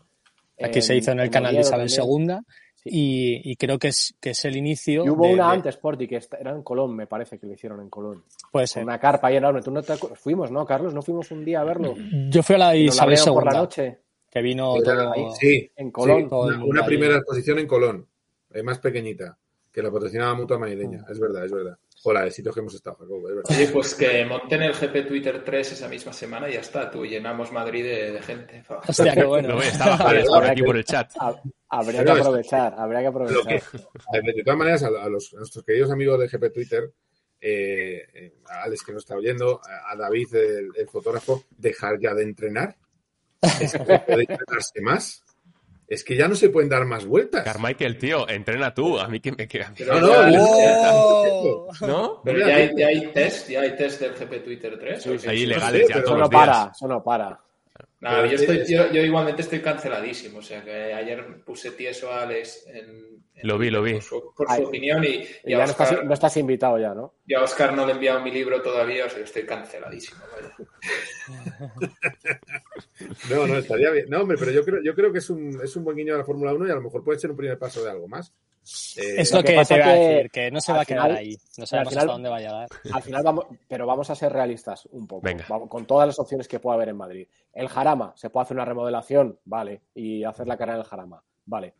[0.63, 2.37] Aquí se hizo en el canal de Isabel II
[2.85, 5.03] y, creo que es, que es el inicio.
[5.03, 7.89] Y hubo una antes, Porti, que era en Colón, me parece que lo hicieron en
[7.89, 8.23] Colón.
[8.51, 8.83] Puede ser.
[8.83, 9.61] Una carpa ahí enorme.
[9.61, 10.93] ¿Tú no te Fuimos, ¿no, Carlos?
[10.93, 11.95] ¿No fuimos un día a verlo?
[12.29, 13.33] Yo fui a la Isabel II.
[13.33, 13.99] por la noche.
[14.29, 15.11] Que vino todo...
[15.11, 16.29] Ahí, sí, en Colón.
[16.63, 18.07] una, primera exposición en Colón,
[18.51, 19.37] eh, más pequeñita
[19.71, 21.05] que la patrocinaba Mutua Madrileña.
[21.09, 21.77] Es verdad, es verdad.
[22.03, 23.51] Hola, de sitios que hemos estado, Jacobo, es verdad.
[23.55, 26.89] Oye, pues que monten el GP Twitter 3 esa misma semana y ya está.
[26.89, 28.63] Tú llenamos Madrid de, gente.
[28.87, 29.49] Hostia, qué bueno.
[29.49, 31.11] No, estaba por aquí por el chat.
[31.69, 33.43] Habría que aprovechar, habría que aprovechar.
[34.35, 36.91] de todas maneras, a, los, nuestros queridos amigos de GP Twitter,
[37.39, 42.23] eh, eh, a Alex que nos está oyendo, a, David, el, fotógrafo, dejar ya de
[42.23, 42.75] entrenar.
[43.59, 45.23] Es que puede entrenarse más
[45.91, 47.43] es que ya no se pueden dar más vueltas.
[47.43, 49.73] Carmichael, tío, entrena tú, a mí que me queda.
[49.85, 52.21] No, no, no.
[52.23, 55.03] Pero ya hay, ya hay test, ya hay test del GP Twitter 3.
[55.03, 57.37] Sí, ahí legales ya todos no para, eso no para.
[57.99, 60.39] No, yo, estoy, yo, yo, igualmente estoy canceladísimo.
[60.39, 63.10] O sea que ayer puse tieso a Alex en
[63.43, 63.93] lo vi, lo vi.
[63.93, 65.65] Por su, opinión y, ya
[66.03, 67.15] no, estás, invitado ya, ¿no?
[67.25, 70.21] Y a Oscar no le he enviado mi libro todavía, o sea, estoy canceladísimo.
[73.29, 74.09] no, no, estaría bien.
[74.09, 76.19] No, hombre, pero yo creo, yo creo que es un, es un buen guiño de
[76.19, 78.33] la Fórmula 1 y a lo mejor puede ser un primer paso de algo más.
[78.97, 81.35] Eh, es lo, que, te iba a decir, que no se va a quedar ahí.
[81.57, 82.67] No sabemos hasta dónde va a llegar.
[82.93, 85.27] Al final vamos, pero vamos a ser realistas un poco.
[85.67, 87.27] con todas las opciones que pueda haber en Madrid.
[87.53, 91.73] El Jarama, se puede hacer una remodelación, vale, y hacer la carrera del Jarama, vale.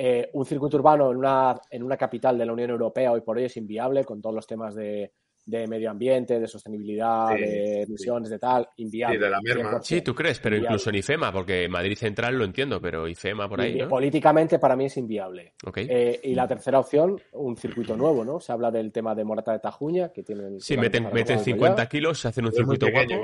[0.00, 3.36] Eh, un circuito urbano en una, en una capital de la Unión Europea hoy por
[3.36, 5.10] hoy es inviable con todos los temas de,
[5.44, 9.16] de medio ambiente, de sostenibilidad, de emisiones, de tal, inviable.
[9.16, 9.82] Sí, de la merma.
[9.82, 13.60] Sí, tú crees, pero incluso en IFEMA, porque Madrid Central lo entiendo, pero IFEMA por
[13.60, 13.82] ahí.
[13.88, 15.54] Políticamente para mí es inviable.
[15.74, 18.38] Eh, y la tercera opción, un circuito nuevo, ¿no?
[18.38, 20.60] Se habla del tema de Morata de Tajuña, que tienen.
[20.60, 23.14] Sí, meten, meten 50 kilos, se hacen un circuito guapo.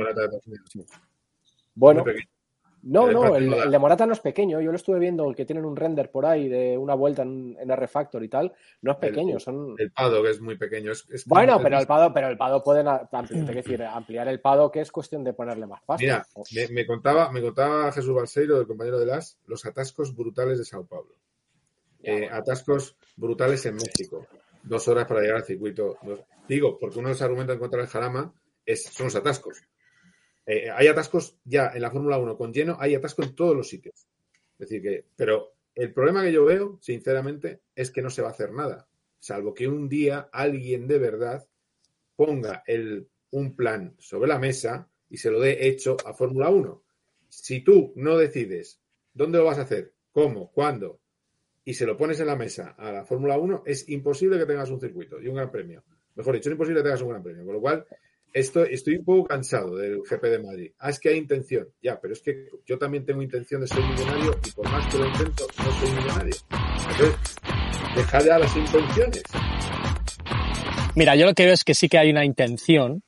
[1.76, 2.04] Bueno,
[2.86, 4.60] no, no, el, de Morata no es pequeño.
[4.60, 7.56] Yo lo estuve viendo, el que tienen un render por ahí de una vuelta en,
[7.58, 8.52] en R-Factor y tal.
[8.82, 9.74] No es pequeño, el, son.
[9.78, 10.92] El Pado, que es muy pequeño.
[10.92, 12.86] Es, bueno, pero el Pado, pero el Pado pueden
[13.46, 16.02] decir, ampliar el Pado, que es cuestión de ponerle más pasta.
[16.02, 16.26] Mira,
[16.70, 20.84] me, contaba, me contaba Jesús Balseiro, el compañero de las, los atascos brutales de Sao
[20.84, 21.14] Paulo.
[22.02, 24.26] Eh, atascos brutales en México.
[24.62, 25.96] Dos horas para llegar al circuito.
[26.46, 28.30] Digo, porque uno de los argumentos en contra del Jarama
[28.66, 29.62] es, son los atascos.
[30.46, 33.68] Eh, hay atascos ya en la Fórmula 1 con lleno, hay atascos en todos los
[33.68, 34.07] sitios.
[34.59, 38.28] Es decir, que, pero el problema que yo veo, sinceramente, es que no se va
[38.28, 38.87] a hacer nada,
[39.18, 41.46] salvo que un día alguien de verdad
[42.16, 46.83] ponga el, un plan sobre la mesa y se lo dé hecho a Fórmula 1.
[47.28, 48.80] Si tú no decides
[49.12, 51.00] dónde lo vas a hacer, cómo, cuándo,
[51.64, 54.70] y se lo pones en la mesa a la Fórmula 1, es imposible que tengas
[54.70, 55.83] un circuito y un gran premio.
[56.14, 57.44] Mejor dicho, es imposible que tengas un gran premio.
[57.44, 57.87] Con lo cual,
[58.34, 60.72] esto, estoy un poco cansado del GP de Madrid.
[60.80, 61.68] Ah, es que hay intención.
[61.80, 64.98] Ya, pero es que yo también tengo intención de ser millonario y por más que
[64.98, 66.34] lo intento, no soy millonario.
[66.90, 67.36] Entonces,
[67.94, 69.22] deja ya las intenciones.
[70.96, 73.02] Mira, yo lo que veo es que sí que hay una intención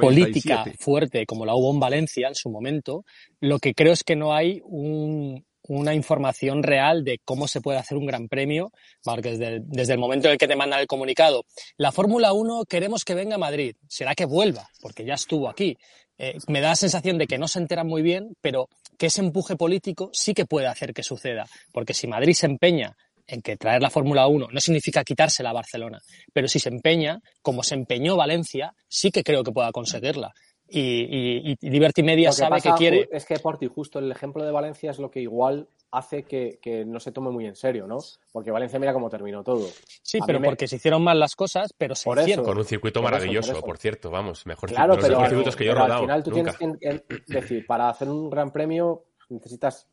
[0.00, 3.04] política fuerte, como la hubo en Valencia en su momento.
[3.40, 7.78] Lo que creo es que no hay un, una información real de cómo se puede
[7.78, 8.72] hacer un gran premio,
[9.04, 11.44] porque desde el, momento en el que te mandan el comunicado,
[11.76, 15.76] la Fórmula 1 queremos que venga a Madrid, será que vuelva, porque ya estuvo aquí.
[16.16, 19.20] Eh, me da la sensación de que no se enteran muy bien, pero que ese
[19.20, 23.56] empuje político sí que puede hacer que suceda, porque si Madrid se empeña en que
[23.56, 26.00] traer la Fórmula 1 no significa quitársela a Barcelona,
[26.32, 30.32] pero si se empeña, como se empeñó Valencia, sí que creo que pueda conseguirla
[30.68, 33.08] y, y, Liberty Media sabe que quiere.
[33.10, 36.84] Es que por ti, justo el ejemplo de Valencia es lo que igual hace que,
[36.86, 37.98] no se tome muy en serio, ¿no?
[38.32, 39.66] Porque Valencia mira cómo terminó todo.
[40.02, 42.44] Sí, pero porque se hicieron mal las cosas, pero se hicieron.
[42.44, 45.74] Con un circuito maravilloso, por, cierto, vamos, mejor claro, pero, los circuitos que yo he
[45.74, 45.94] rodado.
[45.94, 49.88] Al final tú tienes que decir, para hacer un gran premio necesitas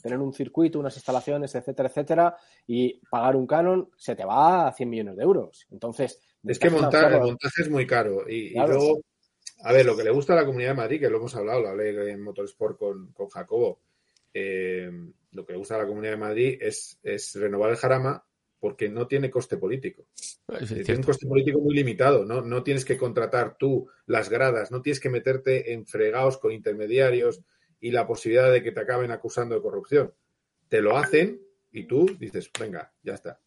[0.00, 2.36] tener un circuito, unas instalaciones, etcétera, etcétera,
[2.66, 5.66] y pagar un canon se te va a 100 millones de euros.
[5.70, 9.00] Entonces, es que montar, el montaje es muy caro y, y luego
[9.60, 11.62] a ver, lo que le gusta a la Comunidad de Madrid, que lo hemos hablado,
[11.62, 13.80] lo hablé en Motorsport con, con Jacobo,
[14.32, 14.90] eh,
[15.32, 18.24] lo que le gusta a la Comunidad de Madrid es, es renovar el Jarama
[18.60, 20.06] porque no tiene coste político.
[20.66, 22.24] tiene un coste político muy limitado.
[22.24, 22.42] ¿no?
[22.42, 27.42] no tienes que contratar tú las gradas, no tienes que meterte en fregados con intermediarios
[27.80, 30.12] y la posibilidad de que te acaben acusando de corrupción.
[30.68, 31.40] Te lo hacen
[31.72, 33.40] y tú dices, venga, ya está.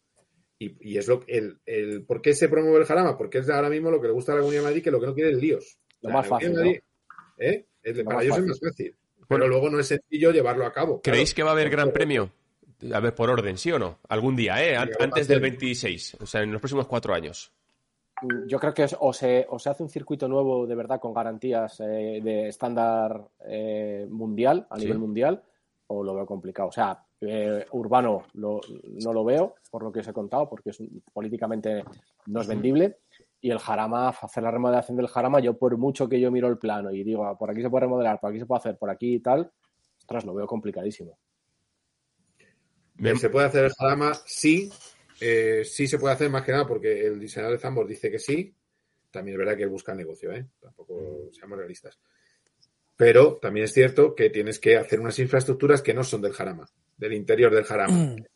[0.58, 3.18] Y, y es lo el, el, ¿por qué se promueve el Jarama?
[3.18, 5.00] Porque es ahora mismo lo que le gusta a la Comunidad de Madrid, que lo
[5.00, 5.78] que no quiere es líos.
[6.02, 6.82] Lo más fácil.
[7.38, 7.64] ¿eh?
[8.04, 8.94] para ellos es más fácil.
[9.28, 11.00] Pero luego no es sencillo llevarlo a cabo.
[11.00, 12.30] ¿Creéis que va a haber gran premio?
[12.92, 13.98] A ver, por orden, ¿sí o no?
[14.08, 14.76] Algún día, ¿eh?
[14.76, 17.52] Antes del 26, o sea, en los próximos cuatro años.
[18.46, 21.80] Yo creo que o, se, o se hace un circuito nuevo de verdad con garantías
[21.80, 25.42] eh, de estándar eh, mundial, a nivel mundial,
[25.88, 26.68] o lo veo complicado.
[26.68, 27.04] O sea,
[27.70, 28.60] urbano no
[29.12, 31.84] lo veo, por lo que os he contado, porque es, políticamente
[32.26, 32.98] no es vendible
[33.42, 36.58] y el Jarama, hacer la remodelación del Jarama, yo por mucho que yo miro el
[36.58, 38.88] plano y digo, ah, por aquí se puede remodelar, por aquí se puede hacer, por
[38.88, 39.52] aquí y tal,
[39.98, 41.18] ostras, lo veo complicadísimo.
[43.18, 44.12] ¿Se puede hacer el Jarama?
[44.24, 44.70] Sí,
[45.20, 48.20] eh, sí se puede hacer más que nada porque el diseñador de Zambor dice que
[48.20, 48.54] sí.
[49.10, 50.46] También es verdad que él busca negocio, ¿eh?
[50.60, 51.98] Tampoco seamos realistas.
[52.96, 56.68] Pero también es cierto que tienes que hacer unas infraestructuras que no son del Jarama,
[56.96, 58.14] del interior del Jarama.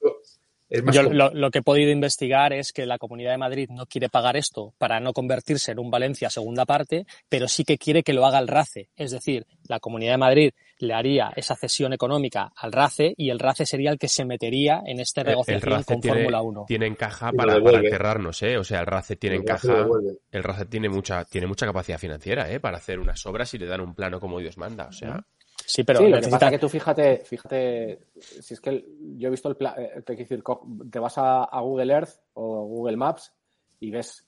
[0.69, 4.37] Yo lo, que he podido investigar es que la Comunidad de Madrid no quiere pagar
[4.37, 8.27] esto para no convertirse en un Valencia segunda parte, pero sí que quiere que lo
[8.27, 8.91] haga el RACE.
[8.97, 13.39] Es decir, la Comunidad de Madrid le haría esa cesión económica al RACE y el
[13.39, 16.65] RACE sería el que se metería en este negociación con Fórmula 1.
[16.67, 18.59] Tiene encaja para, para, enterrarnos, ¿eh?
[18.59, 19.87] O sea, el RACE tiene encaja.
[20.33, 22.59] El RACE tiene mucha, tiene mucha capacidad financiera, ¿eh?
[22.59, 24.87] Para hacer unas obras y le dan un plano como Dios manda.
[24.87, 25.25] O sea.
[25.67, 28.85] Sí, pero lo que pasa es que tú fíjate, fíjate, si es que
[29.17, 30.43] yo he visto el plan, eh, te, decir,
[30.91, 33.33] te vas a, Google Earth o Google Maps
[33.81, 34.25] y ves,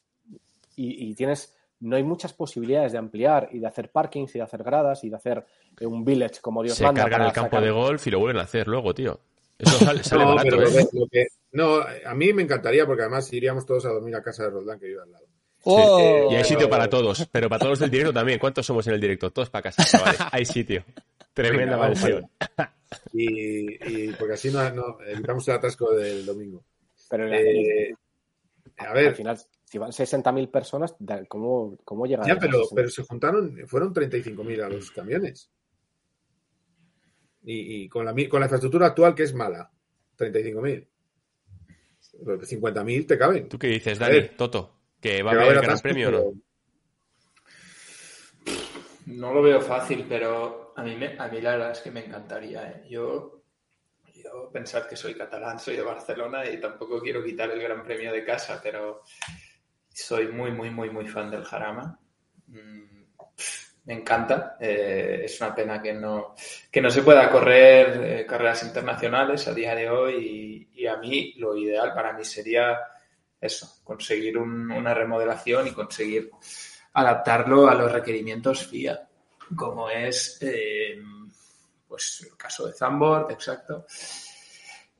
[0.74, 4.64] y, tienes, no hay muchas posibilidades de ampliar y de hacer parkings y de hacer
[4.64, 5.46] gradas y de hacer
[5.80, 7.04] eh, un village como Dios Se manda.
[7.04, 9.20] Se cargan el campo de golf y lo vuelven a hacer luego, tío.
[9.58, 10.62] Eso sale, no, barato,
[11.12, 11.28] ¿eh?
[11.52, 14.80] no, a mí me encantaría porque además iríamos todos a dormir a casa de Roldán
[14.80, 15.26] que vive al lado.
[15.64, 16.28] Oh.
[16.30, 18.38] y hay sitio para todos, pero para todos del directo también.
[18.38, 19.30] ¿Cuántos somos en el directo?
[19.30, 20.20] Todos para casa, chavales.
[20.32, 20.84] Hay sitio.
[21.34, 22.30] Tremenda mansión.
[23.12, 24.62] Y, y, porque así no,
[25.06, 26.64] evitamos el atasco del domingo.
[27.10, 27.94] Pero eh,
[28.76, 29.08] a ver.
[29.08, 30.94] Al final, si van 60.000 personas,
[31.28, 32.26] ¿cómo, cómo llegan?
[32.26, 35.50] Ya, pero, pero se juntaron, fueron 35.000 a los camiones.
[37.50, 39.70] Y, con, la, con la infraestructura actual, que es mala,
[40.18, 40.86] 35.000.
[42.24, 43.48] 50.000 te caben.
[43.48, 44.28] ¿Tú qué dices, Dani?
[44.36, 46.32] Toto, que va a haber gran premio o no?
[49.06, 52.04] No lo veo fácil, pero a mí, me, a mí la verdad es que me
[52.04, 52.68] encantaría.
[52.68, 52.84] ¿eh?
[52.88, 53.42] Yo,
[54.14, 58.12] yo pensar que soy catalán, soy de Barcelona y tampoco quiero quitar el Gran Premio
[58.12, 59.02] de casa, pero
[59.88, 61.98] soy muy, muy, muy, muy fan del Jarama.
[62.48, 62.98] Mm,
[63.88, 64.56] me encanta.
[64.60, 66.34] Eh, es una pena que no,
[66.70, 71.34] que no se pueda correr eh, carreras internacionales a día de hoy y, a mí
[71.36, 72.78] lo ideal para mí sería
[73.40, 76.30] eso, conseguir una remodelación y conseguir
[76.92, 79.08] adaptarlo a los requerimientos FIA,
[79.54, 81.00] como es eh,
[81.86, 83.86] pues el caso de Zambord, exacto.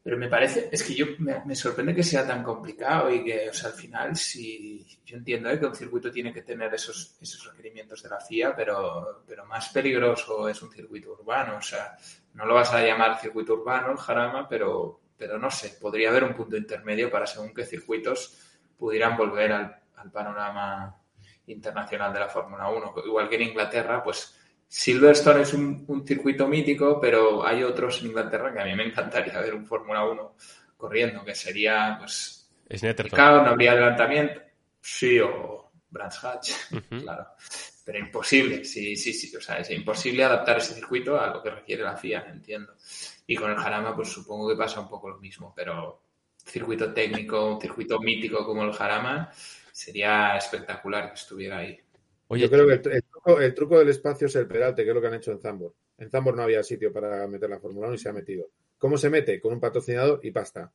[0.03, 3.53] Pero me parece, es que yo me, sorprende que sea tan complicado y que, o
[3.53, 5.59] sea, al final, si yo entiendo ¿eh?
[5.59, 9.69] que un circuito tiene que tener esos, esos requerimientos de la FIA, pero, pero más
[9.69, 11.59] peligroso es un circuito urbano.
[11.59, 11.95] O sea,
[12.35, 16.25] no lo vas a llamar circuito urbano, el Jarama, pero, pero no sé, podría haber
[16.25, 18.39] un punto intermedio para según qué circuitos
[18.79, 20.97] pudieran volver al, al panorama
[21.47, 22.95] internacional de la Fórmula 1.
[23.07, 28.53] Igual que en Inglaterra, pues Silverstone es un, circuito mítico, pero hay otros en Inglaterra
[28.53, 30.37] que a mí me encantaría ver un Fórmula 1
[30.77, 34.41] corriendo, que sería, pues, es no habría adelantamiento,
[34.81, 36.51] sí, o Brands Hatch,
[37.03, 37.29] claro,
[37.85, 41.51] pero imposible, sí, sí, sí, o sea, es imposible adaptar ese circuito a lo que
[41.51, 42.75] requiere la FIA, entiendo.
[43.31, 46.01] Y con el Jarama, pues supongo que pasa un poco lo mismo, pero
[46.35, 49.31] circuito técnico, un circuito mítico como el Jarama,
[49.71, 51.79] sería espectacular que estuviera ahí.
[52.31, 52.73] Yo creo que
[53.45, 55.75] el, truco, del espacio es el peralte, que es lo que han hecho en Zambor.
[55.99, 58.49] En Zambor no había sitio para meter la Fórmula 1 y se ha metido.
[58.79, 59.39] ¿Cómo se mete?
[59.41, 60.73] Con un patrocinador y pasta.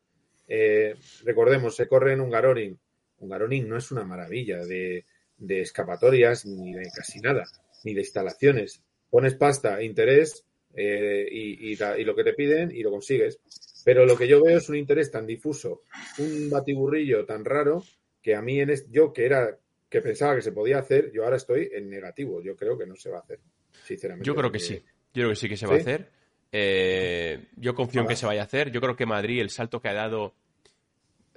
[0.47, 2.77] Eh, recordemos, se corre en un Garoring.
[3.17, 5.05] Un Garoring no es una maravilla de,
[5.39, 7.45] escapatorias ni de casi nada,
[7.83, 8.83] ni de instalaciones.
[9.09, 13.39] Pones pasta, interés eh, y, lo que te piden y lo consigues.
[13.85, 15.83] Pero lo que yo veo es un interés tan difuso,
[16.17, 17.83] un batiburrillo tan raro
[18.21, 19.59] que a mí, en yo que era
[19.89, 22.41] que pensaba que se podía hacer, yo ahora estoy en negativo.
[22.41, 23.39] Yo creo que no se va a hacer,
[23.83, 24.25] sinceramente.
[24.25, 24.75] Yo creo que sí.
[25.13, 26.09] Yo creo que sí que se va a hacer.
[26.51, 28.71] Eh, yo confío en que se vaya a hacer.
[28.71, 30.33] Yo creo que Madrid, el salto que ha dado,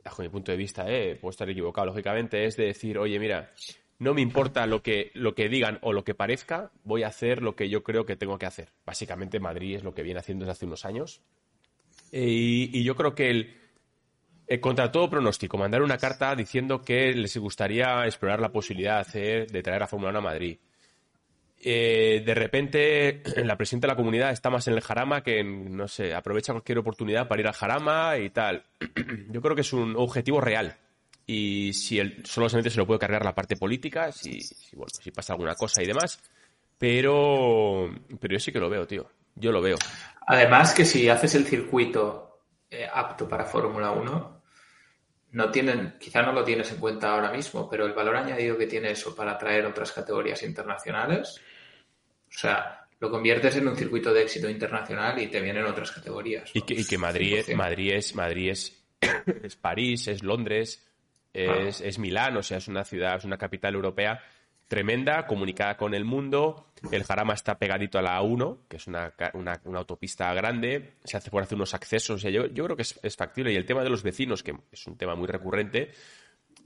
[0.04, 3.52] bajo mi punto de vista, eh, puedo estar equivocado, lógicamente, es de decir, oye, mira,
[3.98, 7.42] no me importa lo que, lo que digan o lo que parezca, voy a hacer
[7.42, 8.68] lo que yo creo que tengo que hacer.
[8.84, 11.22] Básicamente Madrid es lo que viene haciendo desde hace unos años.
[12.12, 13.56] Eh, y yo creo que el,
[14.48, 19.00] eh, contra todo pronóstico, mandar una carta diciendo que les gustaría explorar la posibilidad de,
[19.00, 20.58] hacer, de traer a Fórmula 1 a Madrid.
[21.60, 25.76] Eh, de repente, la presidenta de la comunidad está más en el Jarama que en,
[25.76, 28.64] no sé, aprovecha cualquier oportunidad para ir al Jarama y tal.
[29.30, 30.76] Yo creo que es un objetivo real.
[31.26, 34.38] Y si él solamente se lo puede cargar la parte política, si,
[34.74, 36.20] bueno, si pasa alguna cosa y demás.
[36.78, 39.08] Pero, pero yo sí que lo veo, tío.
[39.34, 39.76] Yo lo veo.
[40.26, 44.42] Además que si haces el circuito eh, apto para Fórmula 1,
[45.32, 48.66] no tienen, quizá no lo tienes en cuenta ahora mismo, pero el valor añadido que
[48.66, 51.40] tiene eso para atraer otras categorías internacionales,
[52.28, 56.50] o sea, lo conviertes en un circuito de éxito internacional y te vienen otras categorías.
[56.54, 58.84] Y, que, Madrid, es, Madrid es, Madrid es,
[59.42, 60.82] es París, es Londres,
[61.36, 64.20] es, es Milán, o sea, es una ciudad, es una capital europea
[64.68, 66.66] tremenda, comunicada con el mundo.
[66.90, 69.12] El Jarama está pegadito a la A1, que es una,
[69.74, 70.94] autopista grande.
[71.04, 72.22] Se hace por hacer unos accesos.
[72.22, 73.52] yo, yo creo que es, factible.
[73.52, 75.92] Y el tema de los vecinos, que es un tema muy recurrente,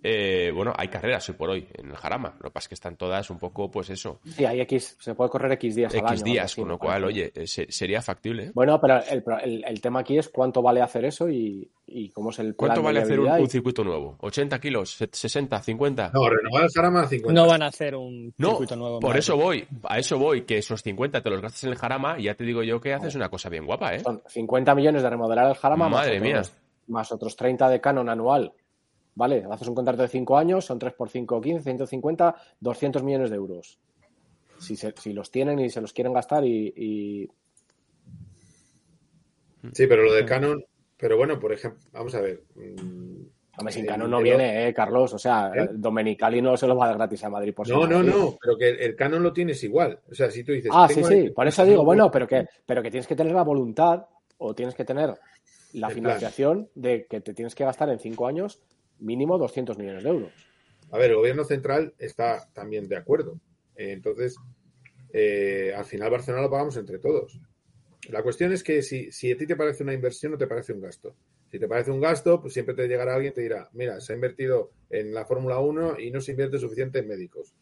[0.02, 2.34] eh, bueno, hay carreras hoy por hoy en el Jarama.
[2.40, 4.20] Lo que pasa es que están todas un poco, pues eso.
[4.24, 7.04] Sí, hay X, se puede correr X días X al año, días, con lo cual,
[7.04, 8.44] oye, eh, sería factible.
[8.44, 8.50] ¿eh?
[8.54, 11.70] Bueno, pero el, el, tema aquí es cuánto vale hacer eso y,
[12.14, 14.16] cómo es el plan ¿Cuánto vale hacer un, circuito nuevo?
[14.18, 15.00] ¿80 kilos?
[15.00, 15.48] ¿60?
[15.48, 16.12] ¿50?
[16.12, 17.38] No, renovar el Jarama a 50.
[17.38, 19.00] No van a hacer un circuito nuevo.
[19.00, 22.18] Por eso voy, a eso voy, que esos 50 te los gastas en el Jarama
[22.18, 24.00] y ya te digo yo que haces una cosa bien guapa, ¿eh?
[24.00, 25.88] Son 50 millones de remodelar el Jarama.
[25.88, 26.42] Madre mía.
[26.86, 28.52] Más otros 30 de canon anual
[29.14, 29.44] ¿vale?
[29.50, 33.36] Haces un contrato de 5 años, son 3 por 5, 15, 150, 200 millones de
[33.36, 33.78] euros.
[34.58, 37.28] Si, si los tienen y se los quieren gastar y,
[39.72, 40.64] Sí, pero lo de Canon,
[40.96, 42.42] pero bueno, por ejemplo, vamos a ver.
[42.54, 43.24] Mm,
[43.58, 45.12] Hombre, sin Canon no viene, eh, Carlos.
[45.12, 45.68] O sea, ¿Eh?
[45.72, 48.56] Domenicali no se lo va a dar gratis a Madrid por No, no, no, pero
[48.56, 49.98] que el Canon lo tienes igual.
[50.10, 50.70] O sea, si tú dices.
[50.74, 53.44] Ah, sí, sí, por eso digo, bueno, pero que, pero que tienes que tener la
[53.44, 54.06] voluntad
[54.38, 55.14] o tienes que tener
[55.74, 58.60] la financiación de que te tienes que gastar en cinco años
[59.00, 60.32] mínimo 200 millones de euros.
[60.90, 63.40] A ver, el gobierno central está también de acuerdo.
[63.76, 64.36] Eh, entonces,
[65.12, 67.40] eh, al final Barcelona lo pagamos entre todos.
[68.08, 70.72] La cuestión es que si, si, a ti te parece una inversión o te parece
[70.72, 71.14] un gasto.
[71.50, 74.12] Si te parece un gasto, pues siempre te llegará alguien y te dirá, mira, se
[74.12, 77.54] ha invertido en la Fórmula 1 y no se invierte suficiente en médicos.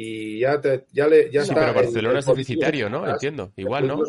[0.00, 3.04] Y ya, te, ya, le, ya sí, pero Barcelona es deficitario, ¿no?
[3.04, 3.52] Entiendo.
[3.56, 4.04] Igual, ¿no?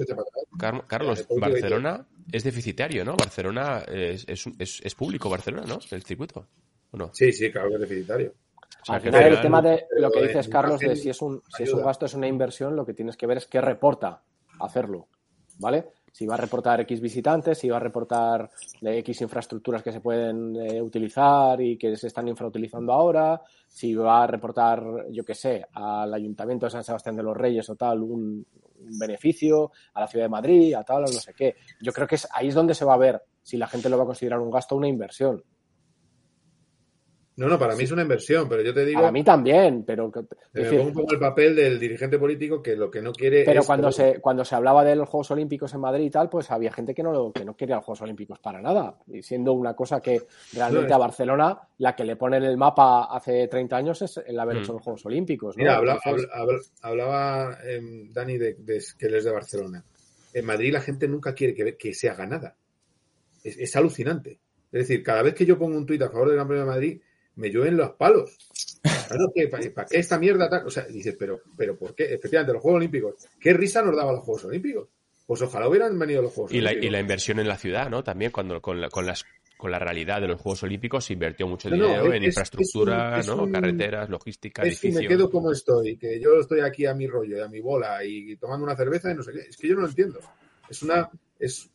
[0.86, 3.16] Carlos, Barcelona es deficitario, ¿no?
[3.18, 5.80] Barcelona es, es, es, público, Barcelona, ¿no?
[5.90, 6.46] El circuito.
[6.92, 7.10] no?
[7.12, 8.36] Sí, sí, claro que es deficitario.
[8.88, 11.74] Al final, el tema de lo que dices, Carlos, de si es un, si es
[11.74, 14.22] un gasto, es una inversión, lo que tienes que ver es qué reporta
[14.60, 15.08] hacerlo.
[15.58, 15.88] ¿Vale?
[16.12, 18.50] Si va a reportar X visitantes, si va a reportar
[18.82, 23.94] de X infraestructuras que se pueden eh, utilizar y que se están infrautilizando ahora, si
[23.96, 27.76] va a reportar, yo qué sé, al Ayuntamiento de San Sebastián de los Reyes o
[27.76, 28.46] tal, un,
[28.98, 31.56] beneficio, a la Ciudad de Madrid, a tal, o no sé qué.
[31.82, 33.98] Yo creo que es, ahí es donde se va a ver si la gente lo
[33.98, 35.44] va a considerar un gasto o una inversión.
[37.40, 39.00] No, no, para mí es una inversión, pero yo te digo.
[39.00, 40.12] Para mí también, pero.
[40.52, 43.46] Me pongo un poco el papel del dirigente político que lo que no quiere.
[43.46, 46.52] Pero cuando, se, cuando se hablaba de los Juegos Olímpicos en Madrid y tal, pues
[46.52, 48.98] había gente que no, que no quería los Juegos Olímpicos para nada.
[49.08, 53.06] Y siendo una cosa que realmente a Barcelona, la que le pone en el mapa
[53.06, 54.60] hace 30 años es el haber mm.
[54.60, 55.56] hecho los Juegos Olímpicos.
[55.56, 55.78] Mira,
[56.82, 58.58] hablaba, em, Dani de,
[58.98, 59.86] que él es de Barcelona.
[60.34, 62.58] En Madrid la gente nunca quiere que, que se haga nada.
[63.46, 64.42] Es, es alucinante.
[64.74, 66.70] Es decir, cada vez que yo pongo un tuit a favor del Gran Premio de
[66.70, 67.02] Madrid,
[67.40, 68.38] me llueven los palos.
[68.82, 72.14] ¿para, qué esta mierda O sea, dices, pero, pero ¿por qué?
[72.14, 73.16] Efectivamente, los Juegos Olímpicos.
[73.40, 74.90] ¿Qué risa nos daban los Juegos Olímpicos?
[75.26, 76.82] Pues ojalá hubieran venido los Juegos y Olímpicos.
[76.82, 78.04] La, y la inversión en la ciudad, ¿no?
[78.04, 79.26] También cuando con, con las
[79.58, 83.52] con la realidad de los Juegos Olímpicos se invirtió mucho dinero en infraestructura, ¿no?
[83.52, 87.42] carreteras, logística, es me quedo como estoy, que yo estoy aquí a mi rollo y
[87.42, 89.40] a mi bola y tomando una cerveza y no sé qué.
[89.50, 90.20] Es que yo no lo entiendo.
[90.70, 91.70] Es una es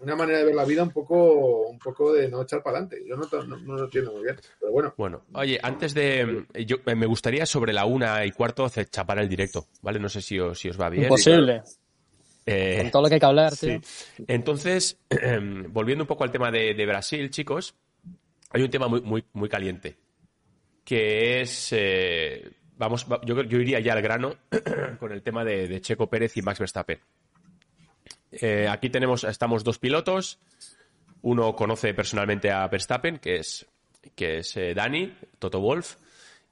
[0.00, 3.02] una manera de ver la vida un poco, un poco de no echar para adelante.
[3.06, 4.94] Yo no, lo entiendo muy bien, pero bueno.
[4.96, 6.46] Bueno, oye, antes de...
[6.66, 9.98] Yo, me gustaría sobre la una y cuarto hacer chapar el directo, ¿vale?
[9.98, 11.04] No sé si os, si os va bien.
[11.04, 11.62] Imposible.
[12.46, 13.80] Eh, Con todo lo que hay que hablar, sí.
[14.26, 14.98] Entonces,
[15.68, 17.74] volviendo un poco al tema de, Brasil, chicos,
[18.50, 19.96] hay un tema muy, muy, muy caliente,
[20.84, 21.70] que es...
[21.72, 24.36] Eh, vamos, yo, yo iría ya al grano
[25.00, 27.00] con el tema de Checo Pérez y Max Verstappen.
[28.30, 30.38] Eh, aquí tenemos, estamos dos pilotos.
[31.22, 33.66] Uno conoce personalmente a Verstappen, que es,
[34.14, 35.96] que es eh, Dani, Toto Wolf.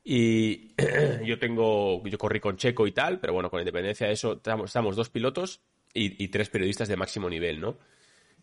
[0.05, 0.72] Y
[1.24, 4.97] yo tengo, yo corrí con Checo y tal, pero bueno, con independencia de eso, estamos,
[4.97, 5.61] dos pilotos
[5.93, 7.79] y, tres periodistas de máximo nivel, ¿no?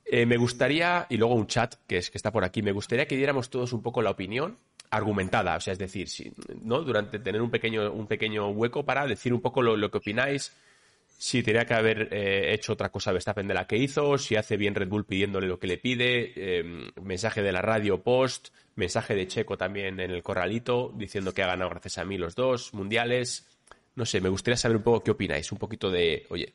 [0.05, 3.07] Eh, me gustaría, y luego un chat que, es, que está por aquí, me gustaría
[3.07, 4.57] que diéramos todos un poco la opinión
[4.89, 6.09] argumentada, o sea, es decir,
[6.61, 6.81] ¿no?
[6.81, 10.51] Durante tener un pequeño, un pequeño hueco para decir un poco lo que opináis,
[11.17, 14.57] si tenía que haber eh, hecho otra cosa Verstappen de la que hizo, si hace
[14.57, 19.15] bien Red Bull pidiéndole lo que le pide, em, mensaje de la radio post, mensaje
[19.15, 22.73] de Checo también en el corralito diciendo que ha ganado gracias a mí los dos
[22.73, 23.47] mundiales.
[23.95, 26.53] No sé, me gustaría saber un poco qué opináis, un poquito de, oye,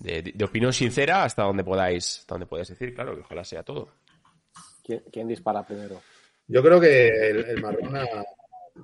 [0.00, 3.88] de, opinión sincera hasta donde podáis, hasta donde podáis decir, claro, que ojalá sea todo.
[4.84, 6.02] ¿Quién, dispara primero?
[6.46, 7.96] Yo creo que el, el marrón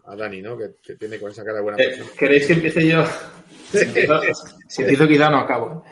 [0.04, 0.56] a Dani, ¿no?
[0.56, 3.04] Que, tiene con esa cara buena eh, ¿Queréis que empiece yo?
[3.70, 5.84] si, empiezo, quizá no acabo.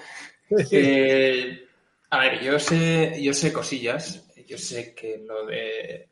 [0.71, 1.67] Eh,
[2.11, 4.23] a ver, yo sé, yo sé cosillas.
[4.47, 6.09] Yo sé que lo de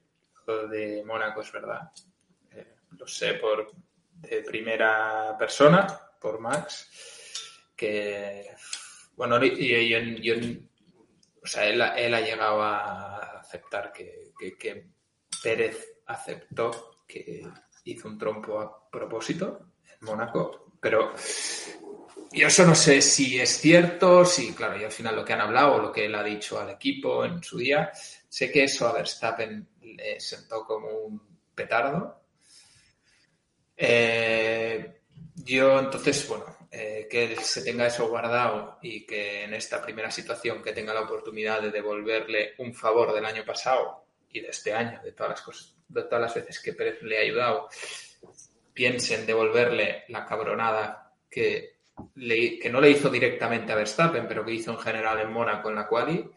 [0.46, 1.90] lo de Mónaco es verdad.
[2.52, 3.70] Eh, lo sé por
[4.14, 5.86] de primera persona,
[6.20, 8.50] por Max, que
[9.16, 10.32] bueno, y,
[11.42, 14.86] o sea, él, ha llegado a aceptar que, que
[15.42, 17.46] Pérez aceptó que
[17.84, 21.12] hizo un trompo a propósito en Mónaco, pero
[22.32, 25.40] yo eso no sé si es cierto, si, claro, y al final lo que han
[25.40, 27.92] hablado lo que él ha dicho al equipo en su día,
[28.28, 31.20] sé que eso a Verstappen le sentó como un
[31.54, 32.22] petardo.
[33.76, 35.02] Eh,
[35.36, 40.10] yo entonces, bueno, eh, que él se tenga eso guardado y que en esta primera
[40.10, 44.72] situación que tenga la oportunidad de devolverle un favor del año pasado y de este
[44.72, 47.68] año, de todas las cosas, de todas las veces que Pérez le ha ayudado,
[48.72, 51.78] piense en devolverle la cabronada que,
[52.14, 55.76] que no le hizo directamente a Verstappen, pero que hizo en general en Mónaco en
[55.76, 56.28] la quali,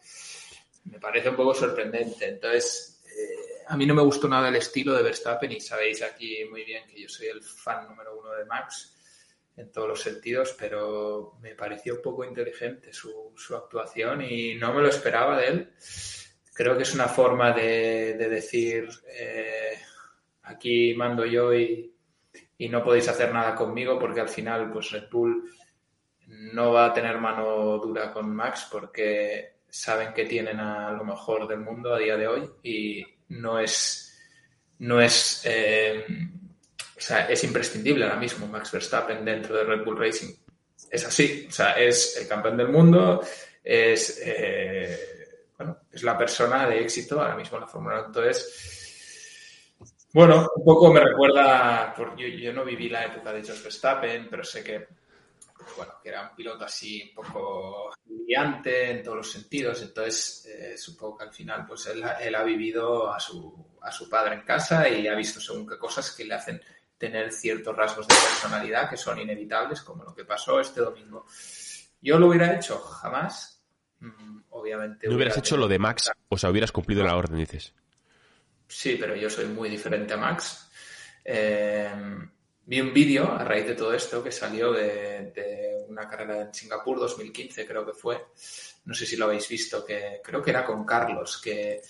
[0.84, 2.28] me parece un poco sorprendente.
[2.28, 6.44] Entonces, eh, a mí no me gustó nada el estilo de Verstappen y sabéis aquí
[6.48, 8.94] muy bien que yo soy el fan número uno de Max
[9.56, 14.80] en todos los sentidos, pero me pareció poco inteligente su, su actuación y no me
[14.80, 15.72] lo esperaba de él
[16.58, 19.78] creo que es una forma de, decir, eh,
[20.42, 21.94] aquí mando yo y,
[22.68, 25.48] no podéis hacer nada conmigo porque al final pues Red Bull
[26.26, 31.46] no va a tener mano dura con Max porque saben que tienen a lo mejor
[31.46, 34.18] del mundo a día de hoy y no es
[34.80, 39.96] no es eh, o sea, es imprescindible ahora mismo Max Verstappen dentro de Red Bull
[39.96, 40.34] Racing.
[40.90, 43.22] Es así, o sea, es el campeón del mundo,
[43.62, 45.17] es eh,
[45.58, 48.06] bueno, es la persona de éxito ahora mismo en la Fórmula 1.
[48.06, 49.74] Entonces,
[50.12, 54.44] bueno, un poco me recuerda, yo, yo no viví la época de George Verstappen, pero
[54.44, 54.86] sé que
[55.76, 60.78] bueno, que era un piloto así un poco brillante en todos los sentidos, entonces eh,
[60.78, 64.88] supongo que al final pues él, ha vivido a su, a su padre en casa
[64.88, 66.60] y ha visto según qué cosas que le hacen
[66.96, 71.26] tener ciertos rasgos de personalidad que son inevitables, como lo que pasó este domingo.
[72.00, 73.62] Yo lo hubiera hecho jamás,
[74.00, 75.08] mm, obviamente.
[75.08, 76.10] ¿No hubieras hecho lo de Max?
[76.28, 77.74] O sea, hubieras cumplido la orden, dices.
[78.66, 80.70] Sí, pero yo soy muy diferente a Max.
[81.24, 81.90] Eh,
[82.68, 86.98] vi un vídeo a raíz de todo esto que salió de, una carrera en Singapur
[86.98, 88.26] 2015, creo que fue.
[88.84, 91.80] No sé si lo habéis visto, que creo que era con Carlos, que,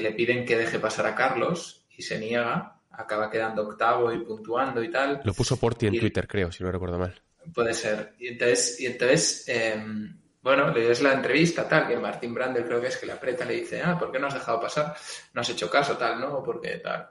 [0.00, 4.82] le piden que deje pasar a Carlos y se niega, acaba quedando octavo y puntuando
[4.82, 5.22] y tal.
[5.24, 7.18] Lo puso Porti en Twitter, creo, si no recuerdo mal.
[7.54, 8.14] Puede ser.
[8.18, 12.80] Y entonces, y entonces em, bueno, le des la entrevista, tal, que Martín Brandel creo
[12.80, 14.96] que es que le aprieta, le dice, ah, ¿por qué no has dejado pasar?
[15.34, 16.42] No has hecho caso, tal, ¿no?
[16.42, 17.10] Porque tal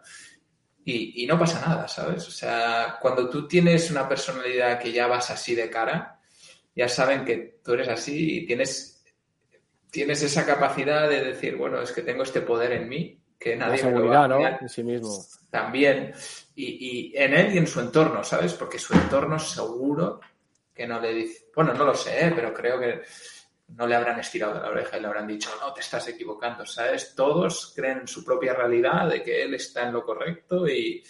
[0.90, 2.26] y, no pasa nada, ¿sabes?
[2.28, 6.22] O sea, cuando tú tienes una personalidad que ya vas así de cara,
[6.74, 9.04] ya saben que tú eres así y tienes,
[9.92, 13.84] tienes esa capacidad de decir, bueno, es que tengo este poder en mí, que nadie
[13.84, 14.48] me lo va a ¿no?
[14.48, 15.14] En sí mismo.
[15.50, 16.14] También.
[16.56, 18.54] Y, y, en él y en su entorno, ¿sabes?
[18.54, 20.22] Porque su entorno seguro
[20.78, 22.32] que no le dice, bueno, no lo sé, ¿eh?
[22.36, 23.02] pero creo que
[23.70, 27.16] no le habrán estirado la oreja y le habrán dicho, no, te estás equivocando, ¿sabes?
[27.16, 31.04] Todos creen su propia realidad de que él está en lo correcto y,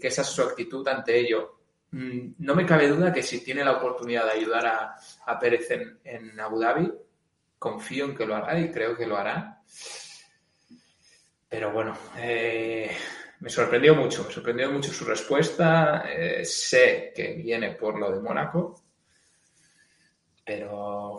[0.00, 1.58] que esa es su actitud ante ello.
[1.90, 6.40] Mm, no me cabe duda que si tiene la oportunidad de ayudar a, Pérez en,
[6.40, 6.90] Abu Dhabi,
[7.58, 9.62] confío en que lo hará y creo que lo hará.
[11.48, 12.90] Pero bueno, eh,
[13.40, 16.04] me sorprendió mucho, me sorprendió mucho su respuesta.
[16.08, 18.81] Eh, sé que viene por lo de Mónaco,
[20.44, 21.16] pero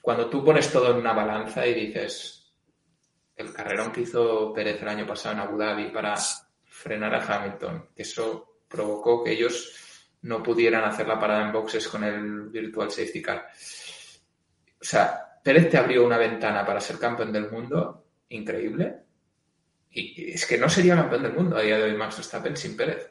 [0.00, 2.52] cuando tú pones todo en una balanza y dices,
[3.36, 6.16] el carrerón que hizo Pérez el año pasado en Abu Dhabi para
[6.64, 11.88] frenar a Hamilton, que eso provocó que ellos no pudieran hacer la parada en boxes
[11.88, 13.48] con el Virtual Safety Car.
[14.80, 18.96] O sea, Pérez te abrió una ventana para ser campeón del mundo increíble.
[19.90, 22.76] Y es que no sería campeón del mundo a día de hoy Max Verstappen sin
[22.76, 23.10] Pérez.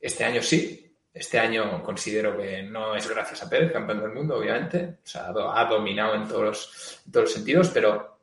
[0.00, 0.85] Este año sí,
[1.16, 4.98] este año considero que no es gracias a Pérez, campeón del mundo, obviamente.
[5.02, 8.18] O sea, ha dominado en todos los, todos los sentidos, pero,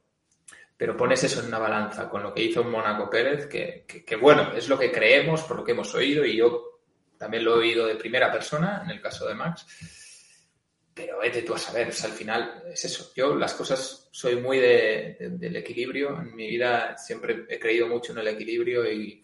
[0.78, 4.54] pero pones eso en una balanza con lo que hizo Mónaco Pérez, que, que, bueno,
[4.56, 6.82] es lo que creemos, por lo que hemos oído, y yo
[7.18, 9.66] también lo he oído de primera persona, en el caso de Max.
[10.94, 13.12] Pero vete tú a saber, o sea, al final es eso.
[13.16, 16.10] Yo las cosas soy muy de, del equilibrio.
[16.10, 19.20] En mi vida siempre he creído mucho en el equilibrio y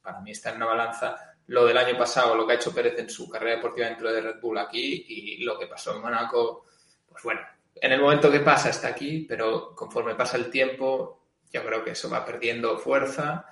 [0.00, 2.96] para mí está en una balanza lo del año pasado, lo que ha hecho Pérez
[2.96, 6.64] en su carrera deportiva dentro de Red Bull aquí y lo que pasó en Mónaco,
[7.08, 7.40] pues bueno,
[7.74, 11.90] en el momento que pasa está aquí, pero conforme pasa el tiempo, yo creo que
[11.90, 13.46] eso va perdiendo fuerza,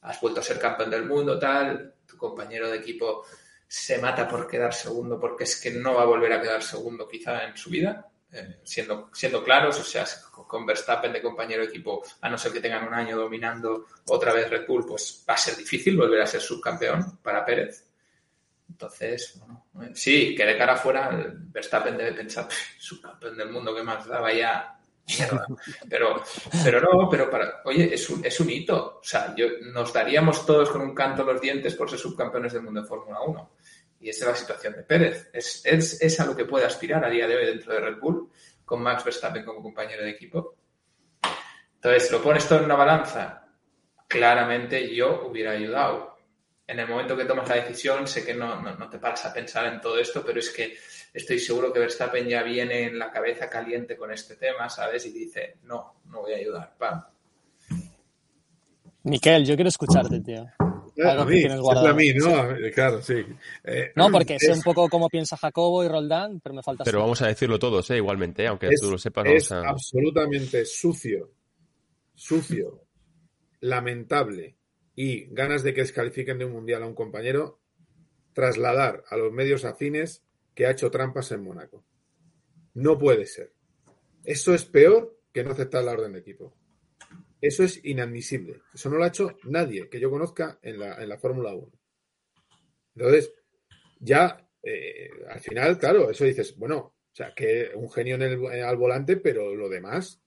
[0.00, 3.26] has vuelto a ser campeón del mundo, tal, tu compañero de equipo
[3.68, 7.06] se mata por quedar segundo porque es que no va a volver a quedar segundo
[7.06, 11.68] quizá en su vida eh, siendo, siendo claros, o sea, con Verstappen de compañero de
[11.68, 15.34] equipo, a no ser que tengan un año dominando otra vez Red Bull, pues va
[15.34, 17.86] a ser difícil volver a ser subcampeón para Pérez.
[18.68, 23.82] Entonces, bueno, eh, sí, que de cara afuera, Verstappen debe pensar, subcampeón del mundo, que
[23.84, 24.20] más da?
[24.20, 24.74] Vaya
[25.06, 25.46] mierda.
[25.88, 26.22] Pero,
[26.64, 28.98] pero no, pero para, oye, es un, es un hito.
[29.00, 32.62] O sea, yo, nos daríamos todos con un canto los dientes por ser subcampeones del
[32.62, 33.50] mundo de Fórmula 1.
[34.04, 35.30] Y esa es la situación de Pérez.
[35.32, 38.30] Es, es, a lo que puede aspirar a día de hoy dentro de Red Bull,
[38.62, 40.56] con Max Verstappen como compañero de equipo.
[41.76, 43.48] Entonces, lo pones todo en una balanza.
[44.06, 46.18] Claramente yo hubiera ayudado.
[46.66, 49.72] En el momento que tomas la decisión, sé que no, no, te paras a pensar
[49.72, 50.76] en todo esto, pero es que
[51.14, 55.06] estoy seguro que Verstappen ya viene en la cabeza caliente con este tema, ¿sabes?
[55.06, 56.74] Y dice, no, no voy a ayudar.
[56.76, 57.06] Pam.
[59.04, 60.46] Miquel, yo quiero escucharte, tío.
[61.02, 62.48] A mí, es a mí, ¿no?
[62.74, 63.24] Claro, sí.
[63.64, 66.84] Eh, no, porque sé un poco cómo piensa Jacobo y Roldán, pero me falta...
[66.84, 67.96] Pero vamos a decirlo todos, ¿eh?
[67.96, 69.26] igualmente, aunque tú lo sepas.
[69.26, 71.32] Es absolutamente sucio,
[72.14, 72.84] sucio,
[73.60, 74.56] lamentable
[74.94, 77.60] y ganas de que descalifiquen de un mundial a un compañero,
[78.32, 80.22] trasladar a los medios afines
[80.54, 81.84] que ha hecho trampas en Mónaco.
[82.74, 83.52] No puede ser.
[84.24, 86.54] Eso es peor que no aceptar la orden de equipo.
[87.44, 88.62] Eso es inadmisible.
[88.72, 91.70] Eso no lo ha hecho nadie que yo conozca en la, en la Fórmula 1.
[92.96, 93.34] Entonces,
[94.00, 98.62] ya eh, al final, claro, eso dices, bueno, o sea, que un genio en el,
[98.62, 100.22] al volante, pero lo demás,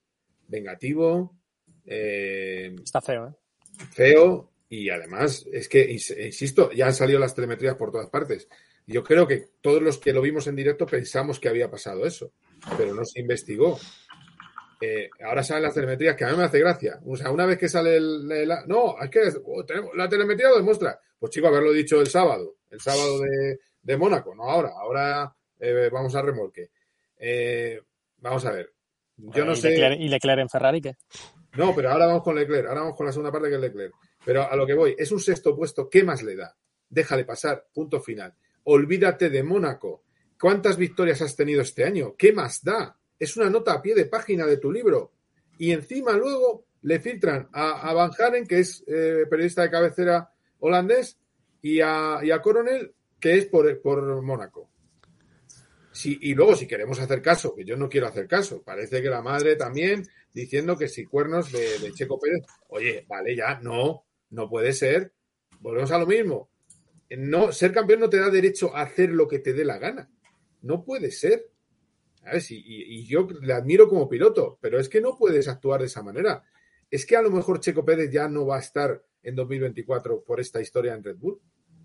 [0.48, 1.40] vengativo.
[1.88, 3.34] Eh, Está feo, ¿eh?
[3.92, 8.48] Feo, y además, es que, insisto, ya han salido las telemetrías por todas partes.
[8.86, 12.32] Yo creo que todos los que lo vimos en directo pensamos que había pasado eso,
[12.78, 13.80] pero no se investigó.
[14.80, 17.00] Eh, ahora salen las telemetrías, que a mí me hace gracia.
[17.06, 18.48] O sea, una vez que sale el.
[18.68, 19.64] no, es que oh,
[19.96, 21.00] la telemetría lo demuestra.
[21.18, 23.20] Pues chico, haberlo dicho el sábado, el sábado
[23.82, 24.70] de, Mónaco, no ahora.
[24.78, 26.70] Ahora eh, vamos a remolque.
[27.18, 27.82] Eh,
[28.18, 28.72] vamos a ver.
[29.18, 29.96] Yo no sé.
[30.00, 30.96] ¿Y Leclerc en Ferrari qué?
[31.56, 32.68] No, pero ahora vamos con Leclerc.
[32.68, 33.94] Ahora vamos con la segunda parte que es Leclerc.
[34.24, 35.90] Pero a lo que voy, es un sexto puesto.
[35.90, 36.56] ¿Qué más le da?
[36.88, 37.66] Déjale pasar.
[37.74, 38.36] Punto final.
[38.66, 40.04] Olvídate de Mónaco.
[40.40, 42.16] ¿Cuántas victorias has tenido este año?
[42.16, 42.96] ¿Qué más da?
[43.20, 45.12] Es una nota a pie de página de tu libro.
[45.58, 51.18] Y encima luego le filtran a, Van Haren, que es eh, periodista de cabecera holandés,
[51.62, 54.70] y a, Coronel, que es por, por Mónaco.
[56.04, 59.22] y luego, si queremos hacer caso, que yo no quiero hacer caso, parece que la
[59.22, 64.50] madre también diciendo que si cuernos de, de Checo Pérez, oye, vale, ya, no, no
[64.50, 65.14] puede ser.
[65.60, 66.50] Volvemos a lo mismo.
[67.10, 70.10] No, ser campeón no te da derecho a hacer lo que te dé la gana.
[70.62, 71.50] No puede ser.
[72.50, 76.44] Y, yo le admiro como piloto, pero es que no puedes actuar de esa manera.
[76.90, 80.40] Es que a lo mejor Checo Pérez ya no va a estar en 2024 por
[80.40, 81.40] esta historia en Red Bull.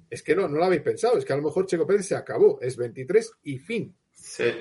[0.08, 1.18] Es que no, no lo habéis pensado.
[1.18, 2.60] Es que a lo mejor Checo Pérez se acabó.
[2.60, 3.94] Es 23 y fin.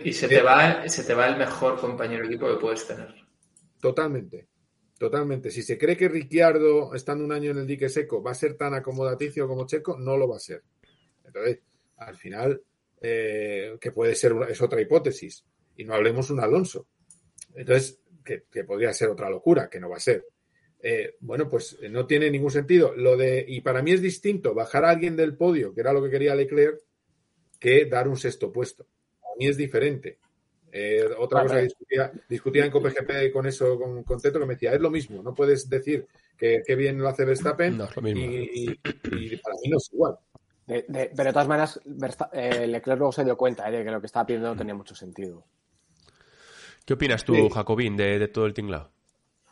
[0.03, 3.13] y se te, va, se te va el mejor compañero de equipo que puedes tener.
[3.79, 4.47] Totalmente.
[4.97, 5.49] Totalmente.
[5.49, 8.55] Si se cree que Ricciardo, estando un año en el dique seco, va a ser
[8.55, 10.63] tan acomodaticio como Checo, no lo va a ser.
[11.25, 11.59] Entonces,
[11.97, 12.61] al final,
[13.01, 15.43] eh, que puede ser, es otra hipótesis
[15.75, 16.87] y no hablemos un Alonso.
[17.55, 20.25] Entonces, que, podría ser otra locura, que no va a ser.
[20.83, 22.95] Eh, bueno, pues eh, no tiene ningún sentido.
[22.95, 26.03] Lo de, y para mí es distinto bajar a alguien del podio, que era lo
[26.03, 26.79] que quería Leclerc,
[27.59, 28.85] que dar un sexto puesto.
[29.21, 30.17] Para mí es diferente.
[30.73, 34.53] Eh, otra cosa que discutía, discutía en COPGP con eso, con, con Teto, que me
[34.53, 36.07] decía, es lo mismo, no puedes decir
[36.37, 37.77] que, bien lo hace Verstappen y,
[39.37, 40.15] para mí no es igual.
[40.65, 44.47] pero de todas maneras, Leclerc luego se dio cuenta de que lo que estaba pidiendo
[44.47, 45.43] no tenía mucho sentido.
[46.85, 48.91] ¿Qué opinas tú, Jacobín, de, todo el tinglado?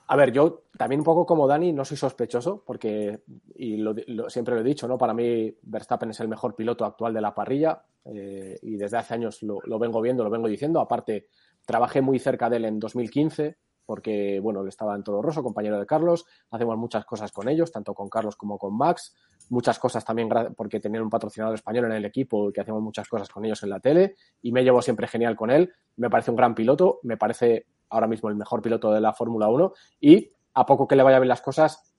[0.08, 3.22] A ver, yo también un poco como Dani no soy sospechoso porque,
[3.56, 3.84] y
[4.28, 4.98] siempre lo he dicho, ¿no?
[4.98, 9.14] Para mí Verstappen es el mejor piloto actual de la parrilla eh, y desde hace
[9.14, 10.80] años lo, vengo viendo, lo vengo diciendo.
[10.80, 11.28] Aparte,
[11.64, 13.58] trabajé muy cerca de él en 2015
[13.90, 16.24] porque, bueno, estaba en Toro Rosso, compañero de Carlos.
[16.52, 19.16] Hacemos muchas cosas con ellos, tanto con Carlos como con Max
[19.50, 23.08] muchas cosas también porque tenían un patrocinador español en el equipo y que hacemos muchas
[23.08, 25.74] cosas con ellos en la tele y me llevo siempre genial con él.
[25.96, 29.48] Me parece un gran piloto, me parece ahora mismo el mejor piloto de la Fórmula
[29.48, 31.96] 1 y a poco que le vaya bien las cosas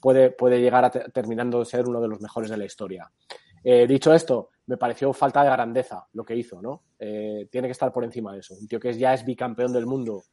[0.00, 3.12] puede, puede llegar a terminando de ser uno de los mejores de la historia.
[3.62, 6.82] Eh, dicho esto, me pareció falta de grandeza lo que hizo, ¿no?
[6.98, 8.54] Eh, tiene que estar por encima de eso.
[8.54, 10.24] Un tío que ya es bicampeón del mundo,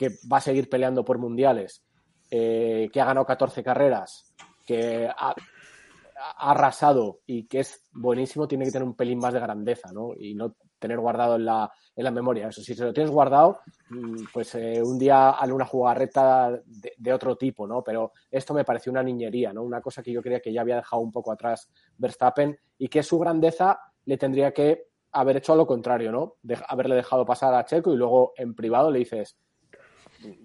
[0.00, 1.84] que va a seguir peleando por mundiales,
[2.30, 4.34] eh, que ha ganado 14 carreras,
[4.66, 5.34] que ha,
[6.38, 10.14] arrasado y que es buenísimo, tiene que tener un pelín más de grandeza, ¿no?
[10.18, 12.48] Y no tener guardado en la, en la memoria.
[12.48, 16.94] Eso, si se lo tienes guardado, mm, pues eh, un día haré una jugarreta de,
[16.96, 17.84] de, otro tipo, ¿no?
[17.84, 19.62] Pero esto me pareció una niñería, ¿no?
[19.62, 23.02] Una cosa que yo creía que ya había dejado un poco atrás Verstappen y que
[23.02, 26.36] su grandeza le tendría que haber hecho a lo contrario, ¿no?
[26.68, 29.36] Haberle dejado pasar a Checo y luego en privado le dices,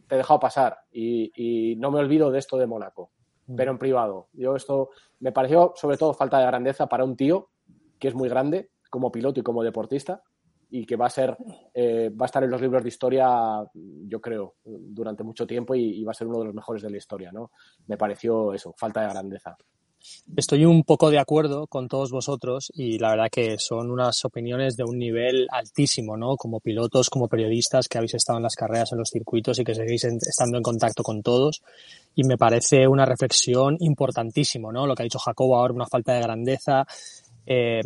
[0.08, 3.12] te he dejado pasar y, y no me olvido de esto de Mónaco
[3.56, 4.30] pero en privado.
[4.34, 7.50] Yo esto me pareció sobre todo falta de grandeza para un tío
[8.00, 10.24] que es muy grande como piloto y como deportista
[10.70, 11.38] y que va a ser
[11.74, 16.00] eh, va a estar en los libros de historia yo creo durante mucho tiempo y,
[16.00, 17.52] y, va a ser uno de los mejores de la historia no
[17.88, 19.56] me pareció eso falta de grandeza
[20.36, 24.76] Estoy un poco de acuerdo con todos vosotros y la verdad que son unas opiniones
[24.76, 26.36] de un nivel altísimo, ¿no?
[26.36, 29.76] Como pilotos, como periodistas que habéis estado en las carreras, en los circuitos y que
[29.76, 31.62] seguís estando en contacto con todos.
[32.16, 34.88] Y me parece una reflexión importantísimo, ¿no?
[34.88, 36.86] Lo que ha dicho Jacobo ahora, una falta de grandeza.
[37.46, 37.82] Eh,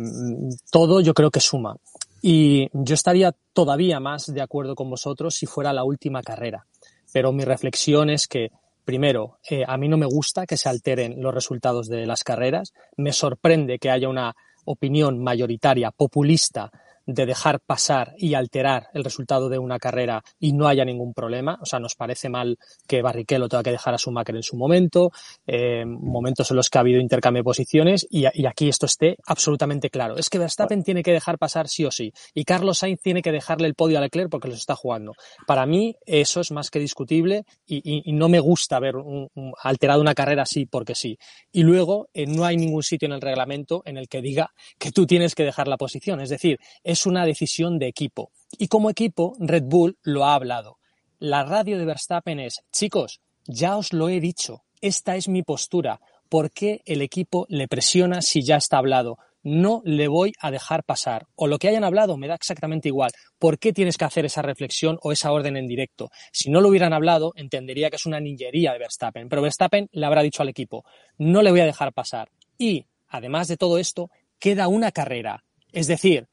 [0.70, 1.76] todo yo creo que suma.
[2.22, 6.66] Y yo estaría todavía más de acuerdo con vosotros si fuera la última carrera.
[7.12, 8.50] Pero mi reflexión es que
[8.84, 12.72] Primero, eh, a mí no me gusta que se alteren los resultados de las carreras.
[12.96, 16.70] Me sorprende que haya una opinión mayoritaria populista
[17.12, 21.58] de dejar pasar y alterar el resultado de una carrera y no haya ningún problema.
[21.60, 25.10] O sea, nos parece mal que Barrichello tenga que dejar a Schumacher en su momento,
[25.46, 29.90] eh, momentos en los que ha habido intercambio de posiciones y, aquí esto esté absolutamente
[29.90, 30.16] claro.
[30.16, 33.32] Es que Verstappen tiene que dejar pasar sí o sí y Carlos Sainz tiene que
[33.32, 35.14] dejarle el podio a Leclerc porque los está jugando.
[35.46, 39.28] Para mí eso es más que discutible y, no me gusta ver un,
[39.62, 41.18] alterado una carrera así porque sí.
[41.52, 44.92] Y luego eh, no hay ningún sitio en el reglamento en el que diga que
[44.92, 46.20] tú tienes que dejar la posición.
[46.20, 48.30] Es decir, es una decisión de equipo.
[48.58, 50.78] Y como equipo, Red Bull lo ha hablado.
[51.18, 56.00] La radio de Verstappen es, chicos, ya os lo he dicho, esta es mi postura.
[56.28, 59.18] ¿Por qué el equipo le presiona si ya está hablado?
[59.42, 61.26] no le voy a dejar pasar.
[61.34, 63.12] O lo que hayan hablado me da exactamente igual.
[63.38, 66.10] ¿Por qué tienes que hacer esa reflexión o esa orden en directo?
[66.32, 69.28] Si no lo hubieran hablado, entendería que es una niñería de Verstappen.
[69.28, 70.84] Pero Verstappen le habrá dicho al equipo,
[71.18, 72.30] no le voy a dejar pasar.
[72.58, 75.44] Y, además de todo esto, queda una carrera.
[75.72, 76.28] Es decir,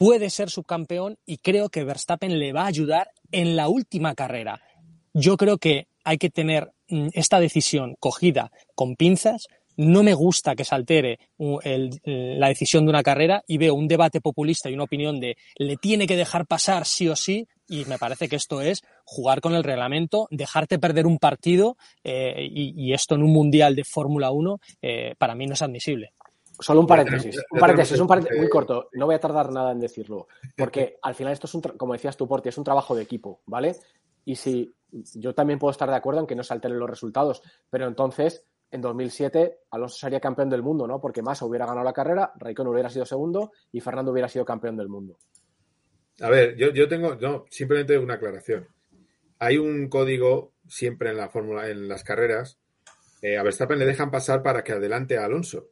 [0.00, 4.62] puede ser subcampeón y creo que Verstappen le va a ayudar en la última carrera.
[5.12, 9.46] Yo creo que hay que tener mm, esta decisión cogida con pinzas.
[9.76, 14.22] No me gusta que se altere la decisión de una carrera y veo un debate
[14.22, 17.98] populista y una opinión de le tiene que dejar pasar sí o sí y me
[17.98, 23.16] parece que esto es jugar con el reglamento, dejarte perder un partido eh, y, esto
[23.16, 26.14] en un mundial de Fórmula 1 eh, para mí no es admisible.
[26.60, 28.88] Solo un paréntesis, un paréntesis, un paréntesis muy corto.
[28.92, 32.16] No voy a tardar nada en decirlo, porque al final esto es un, como decías
[32.16, 33.76] tú, Porti, es un trabajo de equipo, ¿vale?
[34.24, 34.74] Y si
[35.14, 38.44] yo también puedo estar de acuerdo en que no se alteren los resultados, pero entonces
[38.70, 41.00] en 2007 Alonso sería campeón del mundo, ¿no?
[41.00, 44.76] Porque Massa hubiera ganado la carrera, Raikkonen hubiera sido segundo y Fernando hubiera sido campeón
[44.76, 45.18] del mundo.
[46.20, 48.68] A ver, yo, yo tengo no, simplemente una aclaración.
[49.38, 52.58] Hay un código siempre en la fórmula, en las carreras.
[53.22, 55.70] Eh, a Verstappen le dejan pasar para que adelante a Alonso.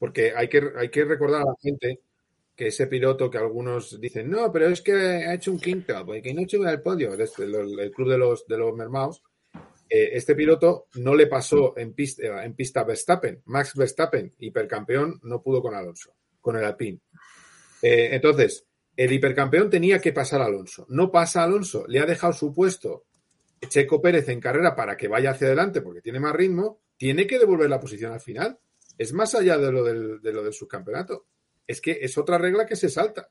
[0.00, 2.00] Porque hay que, hay que recordar a la gente
[2.56, 6.32] que ese piloto que algunos dicen, no, pero es que ha hecho un quinto, porque
[6.32, 9.22] no sube al podio, este, el, club de los, de los mermaos,
[9.90, 13.42] eh, este piloto no le pasó en pista, en pista Verstappen.
[13.44, 17.00] Max Verstappen, hipercampeón, no pudo con Alonso, con el Alpine.
[17.82, 18.64] Eh, entonces,
[18.96, 20.86] el hipercampeón tenía que pasar a Alonso.
[20.88, 23.04] No pasa Alonso, le ha dejado su puesto
[23.68, 27.38] Checo Pérez en carrera para que vaya hacia adelante porque tiene más ritmo, tiene que
[27.38, 28.58] devolver la posición al final
[29.00, 31.24] es más allá de lo del, de lo del subcampeonato.
[31.66, 33.30] Es que es otra regla que se salta.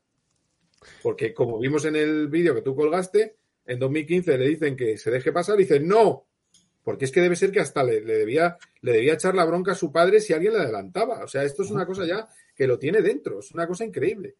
[1.00, 5.12] Porque como vimos en el vídeo que tú colgaste, en 2015 le dicen que se
[5.12, 6.26] deje pasar y dice no,
[6.82, 9.76] porque es que debe ser que hasta le, debía, le debía echar la bronca a
[9.76, 11.22] su padre si alguien le adelantaba.
[11.22, 14.34] O sea, esto es una cosa ya que lo tiene dentro, es una cosa increíble.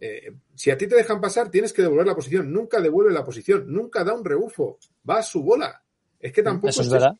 [0.00, 2.52] Eh, si a ti te dejan pasar, tienes que devolver la posición.
[2.52, 5.84] Nunca devuelve la posición, nunca da un rebufo, va a su bola.
[6.18, 6.70] Es que tampoco.
[6.70, 7.14] Eso es verdad.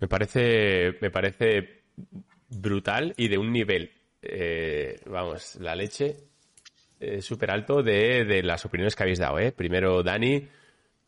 [0.00, 1.83] Me parece, me parece
[2.48, 3.90] brutal y de un nivel,
[4.22, 6.16] eh, vamos, la leche
[7.00, 9.38] eh, súper alto de, las opiniones que habéis dado.
[9.38, 9.52] ¿eh?
[9.52, 10.48] Primero Dani,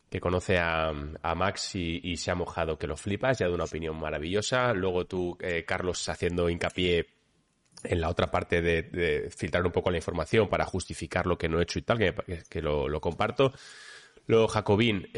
[0.09, 0.91] que conoce a,
[1.35, 4.73] Max y, se ha mojado, que lo flipas, ya de una opinión maravillosa.
[4.73, 7.07] Luego tú, eh, Carlos, haciendo hincapié
[7.83, 11.59] en la otra parte de, filtrar un poco la información para justificar lo que no
[11.59, 11.97] he hecho y tal,
[12.49, 13.53] que, lo, comparto.
[14.25, 15.09] Luego Jacobín,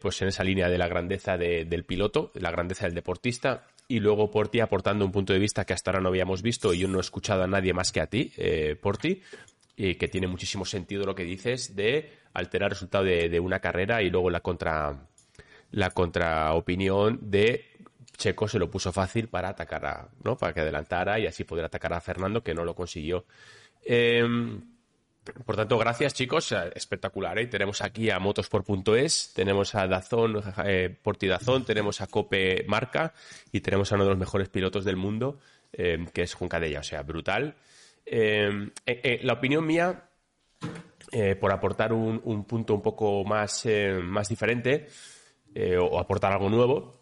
[0.00, 4.30] pues en esa línea de la grandeza del piloto, la grandeza del deportista y luego
[4.30, 6.98] Porti aportando un punto de vista que hasta ahora no habíamos visto y yo no
[6.98, 9.20] he escuchado a nadie más que a ti, eh, Porti,
[9.76, 14.00] y que tiene muchísimo sentido lo que dices de alterar el resultado de, una carrera
[14.00, 15.08] y luego la contra
[15.72, 17.64] la contraopinión de
[18.16, 20.36] Checo se lo puso fácil para atacar a, ¿no?
[20.36, 23.24] Para que adelantara y así poder atacar a Fernando, que no lo consiguió.
[23.84, 24.60] Em,
[25.44, 27.38] por tanto, gracias chicos, espectacular.
[27.38, 27.46] ¿eh?
[27.46, 33.12] Tenemos aquí a motosport.es, tenemos a Dazón, eh, Portidazón, tenemos a Cope Marca
[33.52, 35.38] y tenemos a uno de los mejores pilotos del mundo,
[35.72, 37.54] eh, que es Juncadella, o sea, brutal.
[38.06, 38.70] Eh,
[39.22, 40.08] la opinión mía,
[41.40, 43.66] por aportar un, punto un poco más,
[44.02, 44.86] más diferente
[45.78, 46.99] o aportar algo nuevo,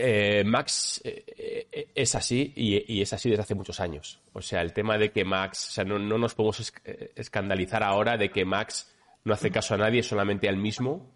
[0.00, 1.24] eh, Max eh,
[1.72, 4.20] eh, es así y, es así desde hace muchos años.
[4.32, 6.72] O sea, el tema de que Max, o sea, no, nos podemos
[7.14, 8.94] escandalizar ahora de que Max
[9.24, 11.14] no hace caso a nadie, solamente al mismo,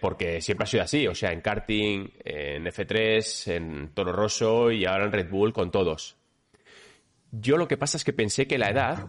[0.00, 1.06] porque siempre ha sido así.
[1.06, 5.70] O sea, en karting, en F3, en Toro Rosso y ahora en Red Bull con
[5.70, 6.16] todos.
[7.30, 9.08] Yo lo que pasa es que pensé que la edad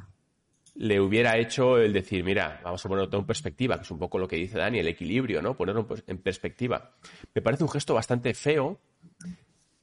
[0.75, 3.99] le hubiera hecho el decir, mira, vamos a ponerlo todo en perspectiva, que es un
[3.99, 5.55] poco lo que dice Dani, el equilibrio, ¿no?
[5.55, 6.91] Ponerlo en perspectiva.
[7.33, 8.79] Me parece un gesto bastante feo.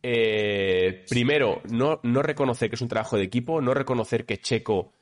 [0.02, 4.92] Eh, primero, no, no reconocer que es un trabajo de equipo, no reconocer que Checo,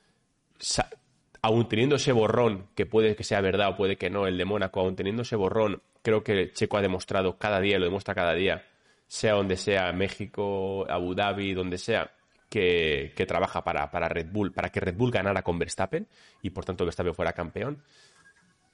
[1.41, 4.45] aún teniendo ese borrón, que puede que sea verdad o puede que no, el de
[4.45, 8.33] Mónaco, aún teniendo ese borrón, creo que Checo ha demostrado cada día, lo demuestra cada
[8.33, 8.65] día,
[9.07, 12.11] sea donde sea, México, Abu Dhabi, donde sea,
[12.55, 16.07] que, trabaja para, para, Red Bull, para que Red Bull ganara con Verstappen
[16.41, 17.83] y por tanto Verstappen fuera campeón.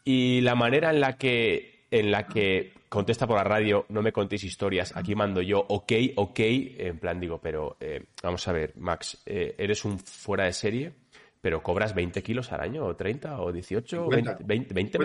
[0.03, 4.11] Y la manera en la que, en la que contesta por la radio, no me
[4.11, 8.73] contéis historias, aquí mando yo, ok, ok, en plan digo, pero eh, vamos a ver,
[8.77, 10.93] Max, eh, eres un fuera de serie,
[11.39, 14.99] pero cobras 20 kilos al año, o 30, o 18, 20, 20,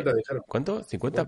[0.47, 0.83] ¿cuánto?
[0.83, 1.27] 50,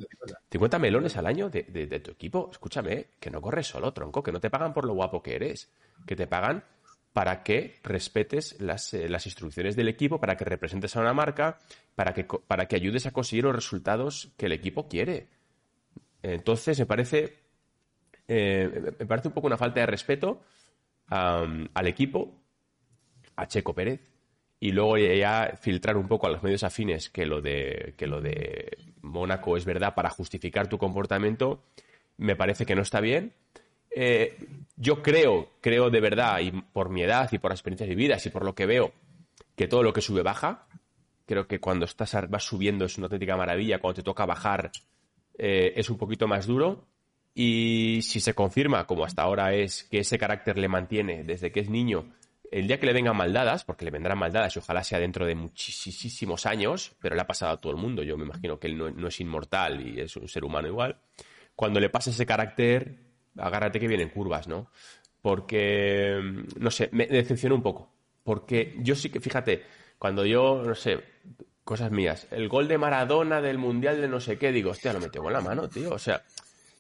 [0.50, 2.50] 50, melones al año de, de, tu equipo.
[2.52, 5.70] Escúchame, que no corres solo, tronco, que no te pagan por lo guapo que eres,
[6.06, 6.62] que te pagan
[7.12, 11.58] para que respetes eh, las, instrucciones del equipo, para que representes a una marca,
[11.94, 15.28] para que, para que ayudes a conseguir los resultados que el equipo quiere.
[16.22, 17.38] Entonces, me parece,
[18.26, 20.42] eh, me parece un poco una falta de respeto
[21.08, 22.34] al equipo,
[23.36, 24.00] a Checo Pérez,
[24.60, 28.20] y luego ya filtrar un poco a los medios afines que lo de, que lo
[28.20, 31.62] de Mónaco es verdad para justificar tu comportamiento,
[32.18, 33.32] me parece que no está bien.
[34.00, 34.36] Eh,
[34.76, 38.30] yo creo, creo de verdad, y por mi edad y por las experiencias vividas y
[38.30, 38.92] por lo que veo,
[39.56, 40.68] que todo lo que sube baja.
[41.26, 44.70] Creo que cuando estás vas subiendo es una auténtica maravilla, cuando te toca bajar
[45.36, 46.86] eh, es un poquito más duro.
[47.34, 51.58] Y si se confirma, como hasta ahora es, que ese carácter le mantiene desde que
[51.58, 52.14] es niño,
[52.52, 55.34] el día que le vengan maldadas, porque le vendrán maldadas y ojalá sea dentro de
[55.34, 58.78] muchísimos años, pero le ha pasado a todo el mundo, yo me imagino que él
[58.78, 61.00] no, no es inmortal y es un ser humano igual,
[61.56, 63.07] cuando le pase ese carácter,
[63.38, 64.70] agárrate que vienen curvas, ¿no?
[65.22, 66.20] Porque,
[66.58, 67.90] no sé, me decepcionó un poco.
[68.22, 69.62] Porque yo sí que, fíjate,
[69.98, 70.98] cuando yo, no sé,
[71.64, 75.00] cosas mías, el gol de Maradona del Mundial de no sé qué, digo, hostia, lo
[75.00, 75.90] metió con la mano, tío.
[75.90, 76.22] O sea,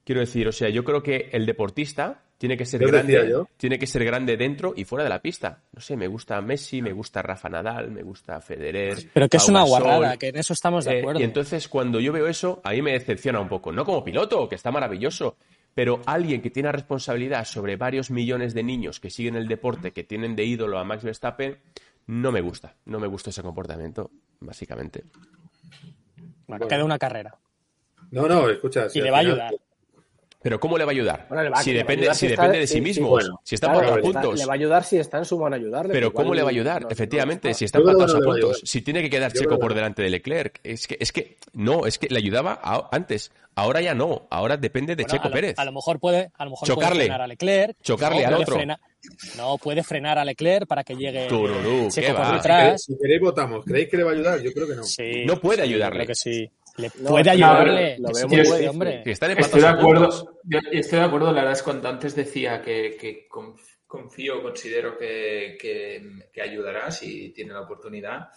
[0.04, 3.86] quiero decir, o sea, yo creo que el deportista tiene que ser grande, tiene que
[3.86, 5.60] ser grande dentro y fuera de la pista.
[5.72, 8.96] No sé, me gusta Messi, me gusta Rafa Nadal, me gusta Federer.
[9.12, 11.20] Pero que es una guarrada, que en eso estamos de eh, acuerdo.
[11.20, 13.72] y entonces cuando yo veo eso, ahí me decepciona un poco.
[13.72, 15.36] No como piloto, que está maravilloso,
[15.74, 20.04] pero alguien que tiene responsabilidad sobre varios millones de niños que siguen el deporte, que
[20.04, 21.58] tienen de ídolo a Max Verstappen,
[22.06, 22.74] no me gusta.
[22.86, 24.10] No me gusta ese comportamiento,
[24.40, 25.04] básicamente.
[26.46, 27.36] Bueno, queda una carrera.
[28.10, 28.86] No, no, escucha.
[28.92, 29.54] y le va a ayudar.
[30.40, 31.28] Pero ¿cómo le va a ayudar?
[31.62, 34.38] si depende, si, depende de sí, mismo, si está por los puntos.
[34.38, 35.92] le va a ayudar si está en su mano ayudarle.
[35.92, 36.86] Pero ¿cómo le va a ayudar?
[36.88, 40.60] Efectivamente, si está empatados a puntos, si tiene que quedar Checo por delante de Leclerc,
[40.62, 42.60] es que, es que no, es que le ayudaba
[42.92, 43.32] antes.
[43.54, 45.58] Ahora ya no, ahora depende de Checo Pérez.
[45.58, 47.76] A lo mejor puede, a lo mejor chocarle, frenar a Leclerc.
[47.82, 48.56] Chocarle al otro.
[49.36, 52.84] no, puede frenar a Leclerc para que llegue Tururú, Checo por detrás.
[52.84, 53.64] Si queréis, votamos.
[53.64, 54.40] ¿Creéis que le va a ayudar?
[54.40, 54.82] Yo creo que no.
[55.26, 56.04] no puede ayudarle.
[56.04, 56.48] creo que sí.
[56.78, 57.98] Le puede ayudarle.
[57.98, 59.02] Lo veo muy hombre.
[59.04, 60.38] estoy de acuerdo.
[60.72, 61.26] estoy de acuerdo.
[61.32, 63.28] La verdad es cuando antes decía que, que
[63.86, 68.28] confío, considero que, que, ayudará si tiene la oportunidad.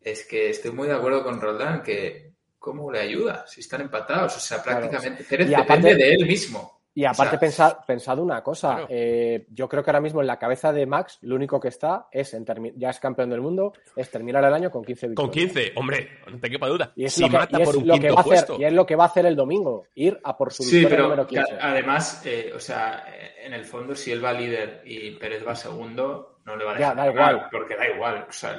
[0.00, 3.46] Es que estoy muy de acuerdo con Roldán que ¿cómo le ayuda?
[3.46, 6.75] Si están empatados, o sea, prácticamente depende de él mismo.
[6.96, 7.38] Y aparte,
[7.86, 11.34] pensado una cosa, eh, yo creo que ahora mismo en la cabeza de Max, lo
[11.34, 14.82] único que está es, en ya es campeón del mundo, es terminar el año con
[14.82, 15.30] 15 victorias.
[15.30, 16.92] Con 15, hombre, no te quepa duda.
[16.96, 19.04] Y es, lo, que, mata por un va a hacer, y es lo que va
[19.04, 21.58] a hacer el domingo, ir a por su sí, victoria número 15.
[21.60, 23.04] Además, eh, o sea,
[23.44, 26.74] en el fondo, si él va líder y Pérez va segundo, no le va a
[26.76, 27.46] dejar da igual.
[27.52, 28.26] porque da igual.
[28.26, 28.58] O sea,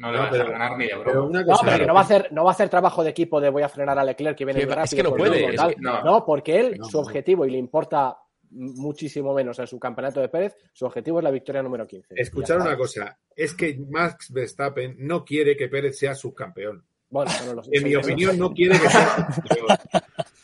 [0.00, 1.42] no le va a dejar ganar ni de broma.
[1.42, 3.62] no, pero no va, a hacer, no va a hacer trabajo de equipo de voy
[3.62, 4.84] a frenar a Leclerc que viene muy rápido.
[4.84, 5.54] Es que no puede.
[5.78, 6.24] no.
[6.24, 8.16] porque él, su objetivo, y le importa
[8.50, 12.14] muchísimo menos en su campeonato de Pérez, su objetivo es la victoria número 15.
[12.16, 16.82] Escuchar una cosa, es que Max Verstappen no quiere que Pérez sea subcampeón.
[17.10, 17.30] Bueno,
[17.70, 19.78] en mi opinión, no quiere que sea subcampeón.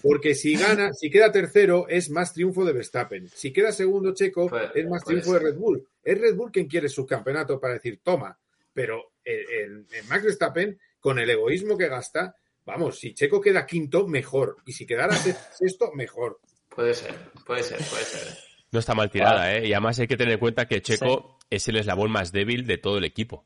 [0.02, 3.26] Porque si gana, si queda tercero, es más triunfo de Verstappen.
[3.28, 5.88] Si queda segundo Checo, es más triunfo de Red Bull.
[6.04, 8.38] Es Red Bull quien quiere subcampeonato para decir, toma.
[8.74, 14.56] Pero el, Max Verstappen, con el egoísmo que gasta, vamos, si Checo queda quinto, mejor.
[14.64, 16.40] Y si quedara sexto, mejor.
[16.68, 17.14] Puede ser,
[17.44, 18.38] puede ser, puede ser.
[18.70, 19.66] No está mal tirada, ¿eh?
[19.66, 22.78] Y además hay que tener en cuenta que Checo es el eslabón más débil de
[22.78, 23.44] todo el equipo.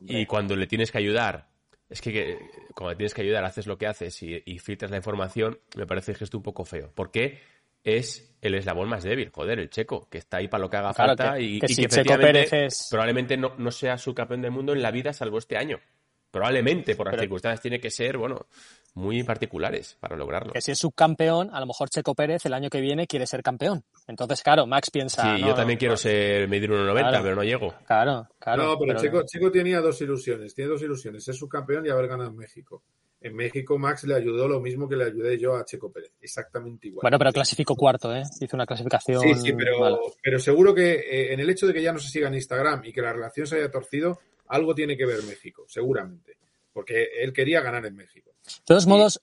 [0.00, 1.48] Y cuando le tienes que ayudar,
[1.88, 2.38] es que,
[2.74, 6.12] cuando le tienes que ayudar, haces lo que haces y, filtras la información, me parece
[6.12, 6.90] el gesto un poco feo.
[6.94, 7.40] Porque
[7.84, 10.92] es el eslabón más débil, joder, el checo, que está ahí para lo que haga
[10.92, 15.12] falta y que, efectivamente probablemente no, no sea su campeón del mundo en la vida
[15.12, 15.78] salvo este año
[16.34, 18.46] probablemente por las circunstancias tiene que ser, bueno,
[18.94, 20.52] muy particulares para lograrlo.
[20.52, 23.40] Que si es subcampeón, a lo mejor Checo Pérez el año que viene quiere ser
[23.40, 23.84] campeón.
[24.08, 25.36] Entonces, claro, Max piensa.
[25.36, 27.72] Sí, yo también quiero ser medir 1,90, pero no llego.
[27.86, 28.64] Claro, claro.
[28.64, 32.36] No, pero, Checo, tenía dos ilusiones, tiene dos ilusiones, ser subcampeón y haber ganado en
[32.36, 32.82] México.
[33.24, 36.88] En México Max le ayudó lo mismo que le ayudé yo a Checo Pérez, exactamente
[36.88, 37.00] igual.
[37.04, 38.22] Bueno, pero clasificó cuarto, ¿eh?
[38.38, 39.22] Hizo una clasificación.
[39.22, 42.10] Sí, sí, pero, pero seguro que eh, en el hecho de que ya no se
[42.10, 45.64] siga en Instagram y que la relación se haya torcido, algo tiene que ver México,
[45.66, 46.36] seguramente,
[46.70, 48.32] porque él quería ganar en México.
[48.44, 49.22] De todos modos,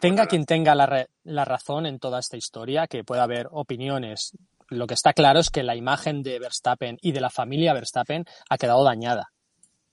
[0.00, 4.32] tenga quien tenga la, la razón en toda esta historia, que pueda haber opiniones,
[4.68, 8.24] lo que está claro es que la imagen de Verstappen y de la familia Verstappen
[8.50, 9.30] ha quedado dañada.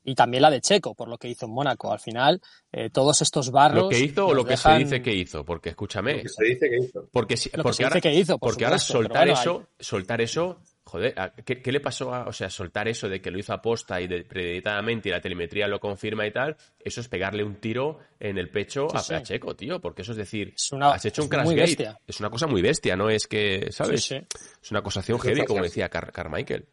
[0.06, 1.92] Y también la de Checo, por lo que hizo en Mónaco.
[1.92, 2.42] Al final,
[2.72, 3.84] eh, todos estos barros.
[3.84, 5.44] ¿Lo que hizo o lo que se dice que hizo?
[5.44, 6.18] Porque escúchame.
[6.18, 7.10] Lo que se dice que hizo.
[7.12, 7.36] Porque,
[7.84, 12.32] ahora, que hizo, porque ahora soltar eso, soltar eso Joder, ¿qué, le pasó a, o
[12.32, 15.80] sea, soltar eso de que lo hizo aposta y de, premeditadamente y la telemetría lo
[15.80, 16.56] confirma y tal?
[16.80, 20.54] Eso es pegarle un tiro en el pecho a, Checo, tío, porque eso es decir,
[20.80, 21.96] has hecho un crash gate.
[22.06, 24.12] Es una cosa muy bestia, no es que, ¿sabes?
[24.12, 26.68] es una acusación heavy, como decía Carmichael.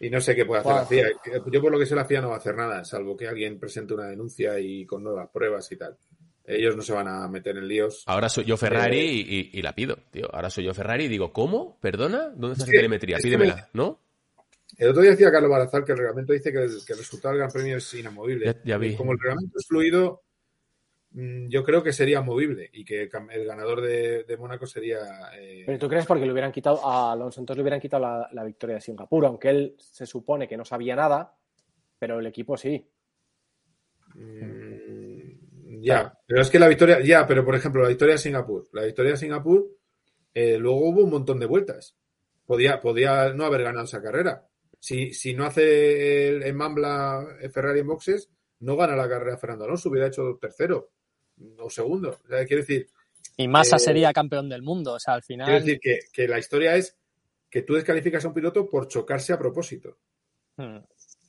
[0.00, 1.06] Y no sé qué puede hacer la CIA.
[1.50, 3.58] Yo por lo que sé la CIA no va a hacer nada, salvo que alguien
[3.58, 5.96] presente una denuncia y con nuevas pruebas y tal.
[6.44, 8.04] ellos no se van a meter en líos.
[8.06, 10.28] Ahora soy yo Ferrari Eh, y, y la pido, tío.
[10.32, 11.78] Ahora soy yo Ferrari y digo, ¿cómo?
[11.80, 12.28] ¿Perdona?
[12.30, 13.18] ¿Dónde está Es esa telemetría?
[13.18, 14.00] Pídemela, me- ¿no?
[14.78, 17.32] El otro día decía Carlos Barazal que el reglamento dice que el, que el resultado
[17.32, 18.46] del Gran Premio es inamovible.
[18.46, 18.94] Ya- ya vi.
[18.96, 20.22] Como el reglamento es fluido,
[21.10, 24.98] yo creo que sería movible y que el ganador de, de Mónaco sería.
[25.36, 28.28] eh, Pero tú crees porque le hubieran quitado a Alonso, entonces le hubieran quitado la,
[28.32, 31.34] la victoria de Singapur, aunque él se supone que no sabía nada,
[31.98, 32.86] pero el equipo sí.
[34.14, 37.00] mm, ya, pero es que la victoria.
[37.00, 38.68] Ya, pero por ejemplo, la victoria de Singapur.
[38.72, 39.66] La victoria de Singapur,
[40.34, 41.96] eh, luego hubo un montón de vueltas.
[42.44, 44.46] Podía, podía no haber ganado esa carrera.
[44.80, 48.30] Si, si no hace el, en Mambla eh, Ferrari en boxes,
[48.60, 50.90] no gana la carrera Fernando Alonso, hubiera hecho tercero
[51.58, 52.18] o segundo.
[52.24, 52.88] O sea, quiero decir,
[53.36, 54.94] Y Massa Eh, sería campeón del mundo.
[54.94, 55.64] O sea, al quiero final.
[55.64, 56.96] decir que, que la historia es
[57.50, 59.96] que tú descalificas a un piloto por chocarse a propósito.
[60.56, 60.78] Hmm.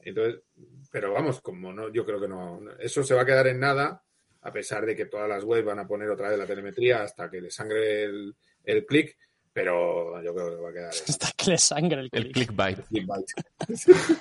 [0.01, 0.41] Entonces,
[0.91, 4.03] pero vamos, como no, yo creo que no, eso se va a quedar en nada,
[4.41, 7.29] a pesar de que todas las webs van a poner otra vez la telemetría hasta
[7.29, 9.15] que le sangre el, el clic,
[9.53, 12.33] pero yo creo que va a quedar Hasta que le sangre el El click.
[12.33, 12.79] clickbait.
[12.87, 13.25] clickbait.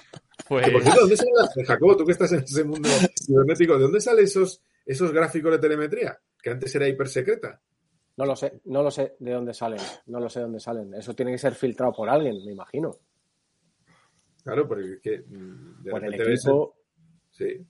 [0.48, 2.88] Pues, Que, por cierto, ¿dónde sale, Jacobo, tú que estás en ese mundo
[3.22, 6.18] cibernético, ¿de dónde salen esos, esos gráficos de telemetría?
[6.42, 7.60] Que antes era hipersecreta.
[8.16, 10.92] No lo sé, no lo sé de dónde salen, no lo sé de dónde salen.
[10.94, 12.96] Eso tiene que ser filtrado por alguien, me imagino.
[14.42, 16.76] Claro, porque es que mm, de Por el repente ves- equipo.
[17.30, 17.66] Sí.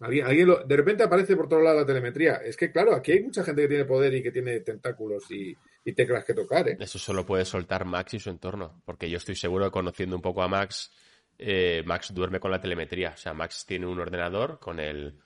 [0.00, 2.34] Alguien, alguien lo- de repente aparece por todos lados la telemetría.
[2.36, 5.54] Es que, claro, aquí hay mucha gente que tiene poder y que tiene tentáculos y,
[5.84, 6.76] y teclas que tocar, ¿eh?
[6.80, 8.82] Eso solo puede soltar Max y su entorno.
[8.84, 10.90] Porque yo estoy seguro, conociendo un poco a Max,
[11.38, 13.10] eh, Max duerme con la telemetría.
[13.14, 15.20] O sea, Max tiene un ordenador con el,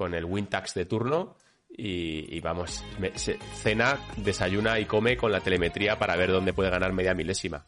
[0.00, 1.36] con el Wintax de turno
[1.68, 6.54] y, y vamos, me- se- cena, desayuna y come con la telemetría para ver dónde
[6.54, 7.66] puede ganar media milésima.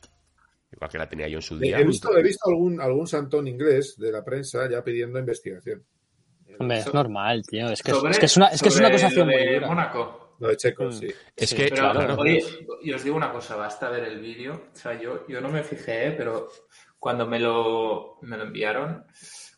[0.73, 1.79] Igual que la tenía yo en su día.
[1.79, 5.85] He visto, he visto algún, algún santón inglés de la prensa ya pidiendo investigación.
[6.59, 7.69] Hombre, es normal, tío.
[7.69, 9.67] Es que, es, Sobre- es que es una, es que es una acusación muy dura.
[9.67, 10.37] Mónaco.
[10.39, 10.93] Lo de Checo, Mm.
[10.93, 11.09] sí.
[11.37, 12.43] Es Sí, que, Pero, claro, oye,
[12.83, 14.69] y os digo una cosa, basta ver el vídeo.
[14.73, 16.49] O sea, yo, yo no me fijé, pero
[16.99, 19.05] cuando me lo, me lo enviaron,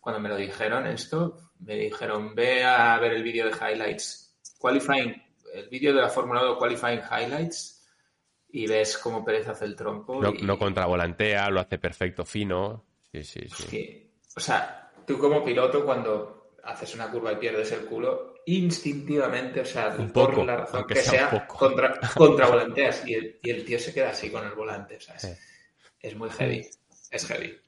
[0.00, 5.22] cuando me lo dijeron esto, me dijeron, ve a ver el vídeo de highlights, qualifying,
[5.54, 7.86] el vídeo de la Fórmula 1 qualifying highlights,
[8.48, 10.20] y ves cómo Pérez hace el trompo.
[10.22, 12.84] no, y- no contravolantea, lo hace perfecto, fino.
[13.12, 13.64] Sí, sí, sí.
[13.68, 19.60] que, o sea, tú como piloto cuando haces una curva y pierdes el culo, instintivamente,
[19.60, 23.50] o sea, Un por poco, la razón que sea sea, contra, contravolanteas y el, y
[23.50, 25.28] el tío se queda así con el volante, o sea, es, Sí.
[26.00, 26.66] es muy heavy,
[27.10, 27.58] es heavy.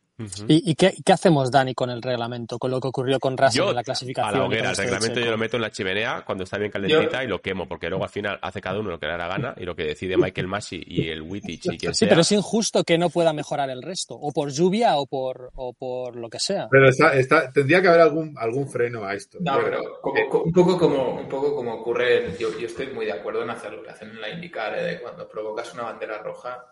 [0.49, 2.59] ¿Y, y qué, qué hacemos, Dani, con el reglamento?
[2.59, 4.33] Con lo que ocurrió con Russell Yo, en la a clasificación.
[4.33, 6.71] la y con hoguera, el reglamento yo lo meto en la chimenea cuando está bien
[6.71, 9.19] calentita y lo quemo, porque luego al final hace cada uno lo que le da
[9.19, 12.09] la gana y lo que decide Michael Massey y el Wittich y quien Sí, sea.
[12.09, 15.75] pero es injusto que no pueda mejorar el resto, o por lluvia o por, o
[15.75, 16.69] por lo que sea.
[16.71, 19.39] Pero está, está, tendría que haber algún, algún freno a esto.
[19.43, 20.01] No, Yo pero creo.
[20.01, 23.13] como- como- un, poco como, un poco como ocurre, en- yo, yo estoy muy de
[23.13, 24.83] acuerdo en hacer lo que hacen en la IndyCar, ¿eh?
[24.83, 26.65] de cuando provocas una bandera roja,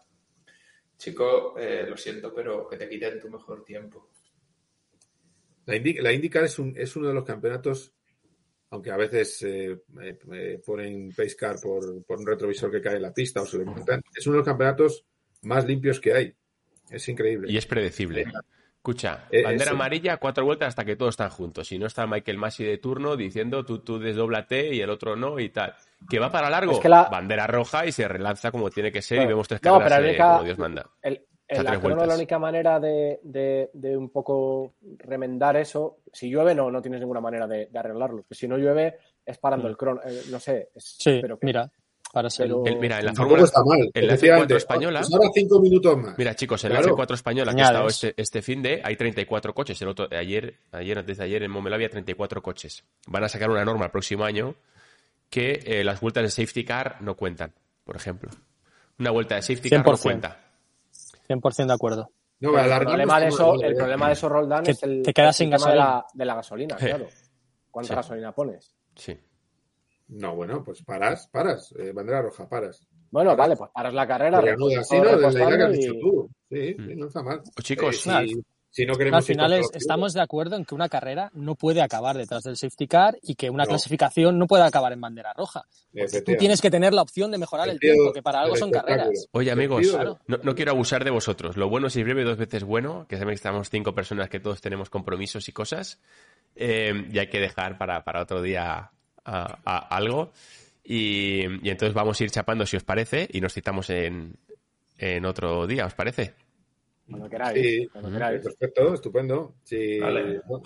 [0.97, 4.11] chico, eh, lo siento, pero que te quiten tu mejor tiempo.
[5.67, 7.93] La, Indy, la IndyCar es, un, es uno de los campeonatos,
[8.71, 9.79] aunque a veces eh,
[10.65, 13.65] ponen pace car por, por un retrovisor que cae en la pista o se le
[13.65, 15.05] montan, es uno de los campeonatos
[15.43, 16.35] más limpios que hay.
[16.91, 17.51] Es increíble.
[17.51, 18.27] Y es predecible.
[18.77, 19.75] Escucha, Eh, bandera eso.
[19.75, 21.69] amarilla, cuatro vueltas hasta que todos están juntos.
[21.69, 25.41] Si no está Michael Massey de turno diciendo tú, tú desdóblate y el otro no
[25.41, 25.75] y tal.
[26.09, 29.03] Que va para largo, Es que la- bandera roja y se relanza como tiene que
[29.03, 30.91] ser y vemos tres No, carreras pero la eh, única- como Dios manda.
[31.03, 36.55] El, el acrono, la única manera de, de- de un poco remendar eso, si llueve
[36.55, 38.25] no, no tienes ninguna manera de, de arreglarlo.
[38.31, 40.71] Si no llueve es parando el crono, eh, no sé.
[40.75, 41.71] es- Sí, pero que- mira,
[42.13, 42.47] para ser.
[42.47, 43.91] pero- El- mira, en la Fórmula está mal.
[43.93, 44.55] en la efectivamente.
[44.55, 46.19] F4 española- Pues ahora cinco minutos más.
[46.19, 46.87] Mira, chicos, en Claro.
[46.87, 49.81] la F4 española que ha estado este, este fin de hay 34 coches.
[49.83, 52.85] El otro, ayer, ayer, antes de ayer, en Momelo había 34 coches.
[53.07, 54.55] Van a sacar una norma el próximo año
[55.31, 57.53] que eh, las vueltas de safety car no cuentan,
[57.85, 58.31] por ejemplo.
[58.99, 60.03] Una vuelta de safety car no 100%.
[60.03, 60.41] cuenta.
[61.29, 62.11] 100% de acuerdo.
[62.41, 65.13] No, pero el problema de eso, el problema de eso, Roldán, Que es el, te
[65.13, 65.85] quedas el sin tema de gasolina.
[65.97, 66.87] la, de la gasolina, Sí.
[66.87, 67.09] claro.
[67.71, 67.95] ¿Cuánta Sí.
[67.97, 68.75] gasolina pones?
[68.95, 69.19] Sí.
[70.09, 71.73] No, bueno, pues paras, paras.
[71.79, 72.87] eh, bandera roja, paras.
[73.11, 75.63] Bueno, vale, pues paras la carrera, Reanuda, reposas sí, todo, no, de la idea que
[75.65, 76.31] has y- dicho tú.
[76.51, 76.87] Sí, Mm.
[76.89, 77.43] sí, no está mal.
[77.63, 78.45] Chicos, Eh, si,
[78.75, 81.81] si no queremos Al final es- estamos de acuerdo en que una carrera no puede
[81.81, 83.69] acabar detrás del safety car y que una No.
[83.69, 85.65] clasificación no puede acabar en bandera roja.
[85.93, 86.25] pilotos.
[86.25, 89.29] Tú tienes que tener la opción de mejorar el tiempo, que para algo son carreras.
[89.31, 90.19] Oye, amigos, Claro.
[90.27, 91.57] no, no quiero abusar de vosotros.
[91.57, 94.41] Lo bueno si es breve, dos veces bueno, que sabéis que estamos cinco personas que
[94.41, 96.01] todos tenemos compromisos y cosas.
[96.57, 98.91] eh, y hay que dejar para, para otro día
[99.25, 100.33] a- a- algo.
[100.85, 104.37] Y, y entonces vamos a ir chapando si os parece y nos citamos en,
[104.99, 106.35] en otro día, ¿os parece?
[107.09, 107.89] Cuando queráis.
[108.43, 109.55] Perfecto, estupendo.
[109.63, 109.99] Sí,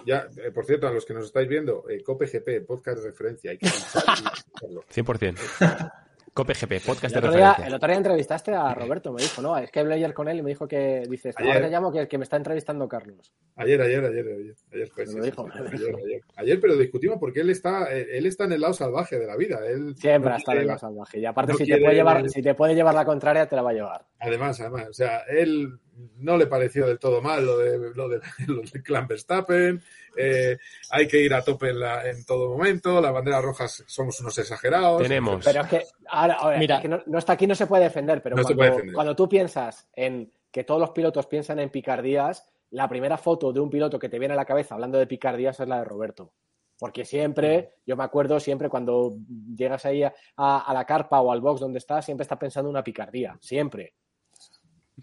[0.06, 3.50] ya, eh, por cierto, a los que nos estáis viendo, eh, COPGP, podcast de referencia.
[3.50, 5.36] Hay que 100%.
[6.38, 7.66] COPGP, podcast de referencia.
[7.66, 9.58] el otro día entrevistaste a Roberto, me dijo, ¿no?
[9.58, 12.06] Es que hablé ayer con él y me dijo que, dices, ahora te llamo que,
[12.06, 13.32] que me está entrevistando Carlos.
[13.56, 14.54] Ayer, ayer, ayer, ayer.
[14.72, 15.48] Ayer, fue, sí, dijo.
[15.52, 19.36] Ayer, ayer, pero discutimos porque él está, él está en el lado salvaje de la
[19.36, 19.66] vida.
[19.66, 21.18] Él, Siempre está en el lado salvaje.
[21.18, 23.70] Y aparte, si, te puede llevar, si te puede llevar la contraria, te la va
[23.70, 24.06] a llevar.
[24.20, 25.80] Además, además, o sea, él
[26.18, 29.82] no le pareció del todo mal lo de lo de, lo de Clan Verstappen.
[30.16, 30.58] Eh,
[30.90, 33.00] hay que ir a tope en, la, en, todo momento.
[33.00, 35.02] Las banderas rojas somos unos exagerados.
[35.02, 35.44] Tenemos.
[35.44, 38.20] Pero es que, ahora, Mira, que no, está aquí, no se puede defender.
[38.22, 43.16] Pero cuando, cuando tú piensas en que todos los pilotos piensan en picardías, la primera
[43.16, 45.78] foto de un piloto que te viene a la cabeza hablando de picardías es la
[45.78, 46.32] de Roberto.
[46.78, 49.16] Porque siempre, yo me acuerdo siempre cuando
[49.56, 52.74] llegas ahí a, a, la carpa o al box donde estás, siempre estás pensando en
[52.74, 53.36] una picardía.
[53.40, 53.94] Siempre.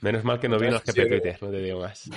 [0.02, 2.10] Menos mal que no vino GP Twitter, no te digo más.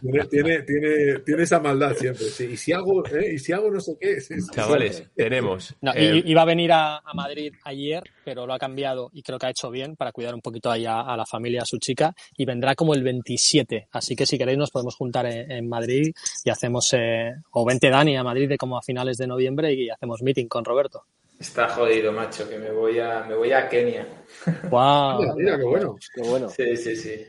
[0.00, 2.26] tiene, tiene, tiene, esa maldad siempre.
[2.26, 3.34] Y, si hago, ¿eh?
[3.34, 4.18] y si hago no sé qué.
[4.52, 5.74] Chavales, tenemos.
[5.94, 9.50] Eh, iba a venir a, Madrid ayer, pero lo ha cambiado y creo que ha
[9.50, 12.14] hecho bien para cuidar un poquito ahí a, la familia, a su chica.
[12.36, 13.88] Y vendrá como el 27.
[13.92, 16.12] Así que si queréis, nos podemos juntar en, Madrid
[16.44, 16.92] y hacemos.
[16.94, 20.46] Eh, o vente Dani a Madrid de como a finales de noviembre y hacemos meeting
[20.46, 21.04] con Roberto.
[21.38, 24.06] Está jodido, macho, que me voy a, me voy a Kenia.
[24.70, 25.36] ¡Wow!
[25.36, 25.96] Mira, qué bueno.
[26.14, 26.48] Qué bueno.
[26.48, 27.26] Sí, sí, sí.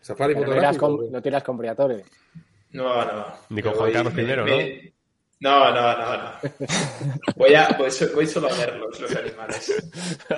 [0.00, 1.56] Safari no tiras, con, no tiras con
[2.72, 3.26] No, no.
[3.48, 4.56] Ni con Juan Carlos primero, ¿no?
[5.40, 6.30] No, no, no, no.
[7.36, 9.90] Voy, a, voy, voy, solo a verlos, los animales.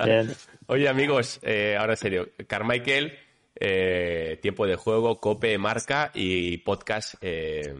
[0.05, 0.33] Bien.
[0.67, 2.29] Oye, amigos, eh, ahora en serio.
[2.47, 3.17] Carmichael,
[3.55, 7.73] eh, tiempo de juego, cope, marca y podcast eh,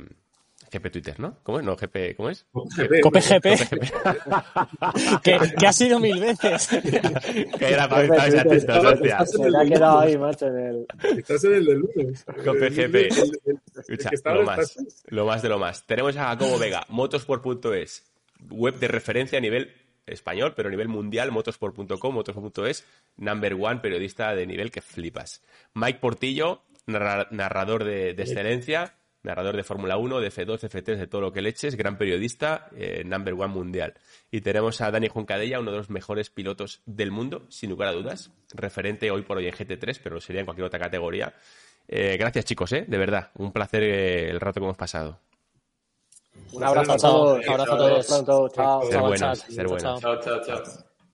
[0.72, 1.38] GP Twitter, ¿no?
[1.44, 1.66] ¿Cómo es?
[1.66, 2.46] No, GP, ¿cómo es?
[2.52, 3.44] Cope GP.
[5.24, 6.68] que, que, ha sido mil veces.
[7.60, 9.26] que era para estar esa testa, hostia.
[9.26, 10.88] Se me ha quedado ahí, macho, en el...
[11.18, 12.26] Estás en el de lunes.
[12.44, 12.96] Cope GP.
[13.88, 15.86] Escucha, lo más, lo más de lo más.
[15.86, 18.04] Tenemos a Jacobo Vega, motosport.es,
[18.50, 19.74] web de referencia a nivel
[20.06, 22.86] español, pero a nivel mundial, motosport.com, motosport.es,
[23.18, 25.42] number one, periodista de nivel que flipas.
[25.74, 28.97] Mike Portillo, narrador de, de excelencia,
[29.28, 32.70] narrador de Fórmula 1, de F2, F3, de todo lo que le eches, gran periodista,
[32.76, 33.94] eh, number one mundial.
[34.32, 37.92] Y tenemos a Dani Juncadella, uno de los mejores pilotos del mundo, sin lugar a
[37.92, 41.34] dudas, referente hoy por hoy en GT3, pero lo sería en cualquier otra categoría.
[41.88, 45.20] Eh, gracias chicos, eh, de verdad, un placer eh, el rato que hemos pasado.
[46.52, 47.46] Un abrazo a todos.
[47.46, 47.74] Un abrazo
[48.16, 48.54] a todos.
[48.54, 48.84] Chao.
[48.84, 50.02] Ser buenos, ser buenos.
[50.02, 50.87] Chao, chao, chao.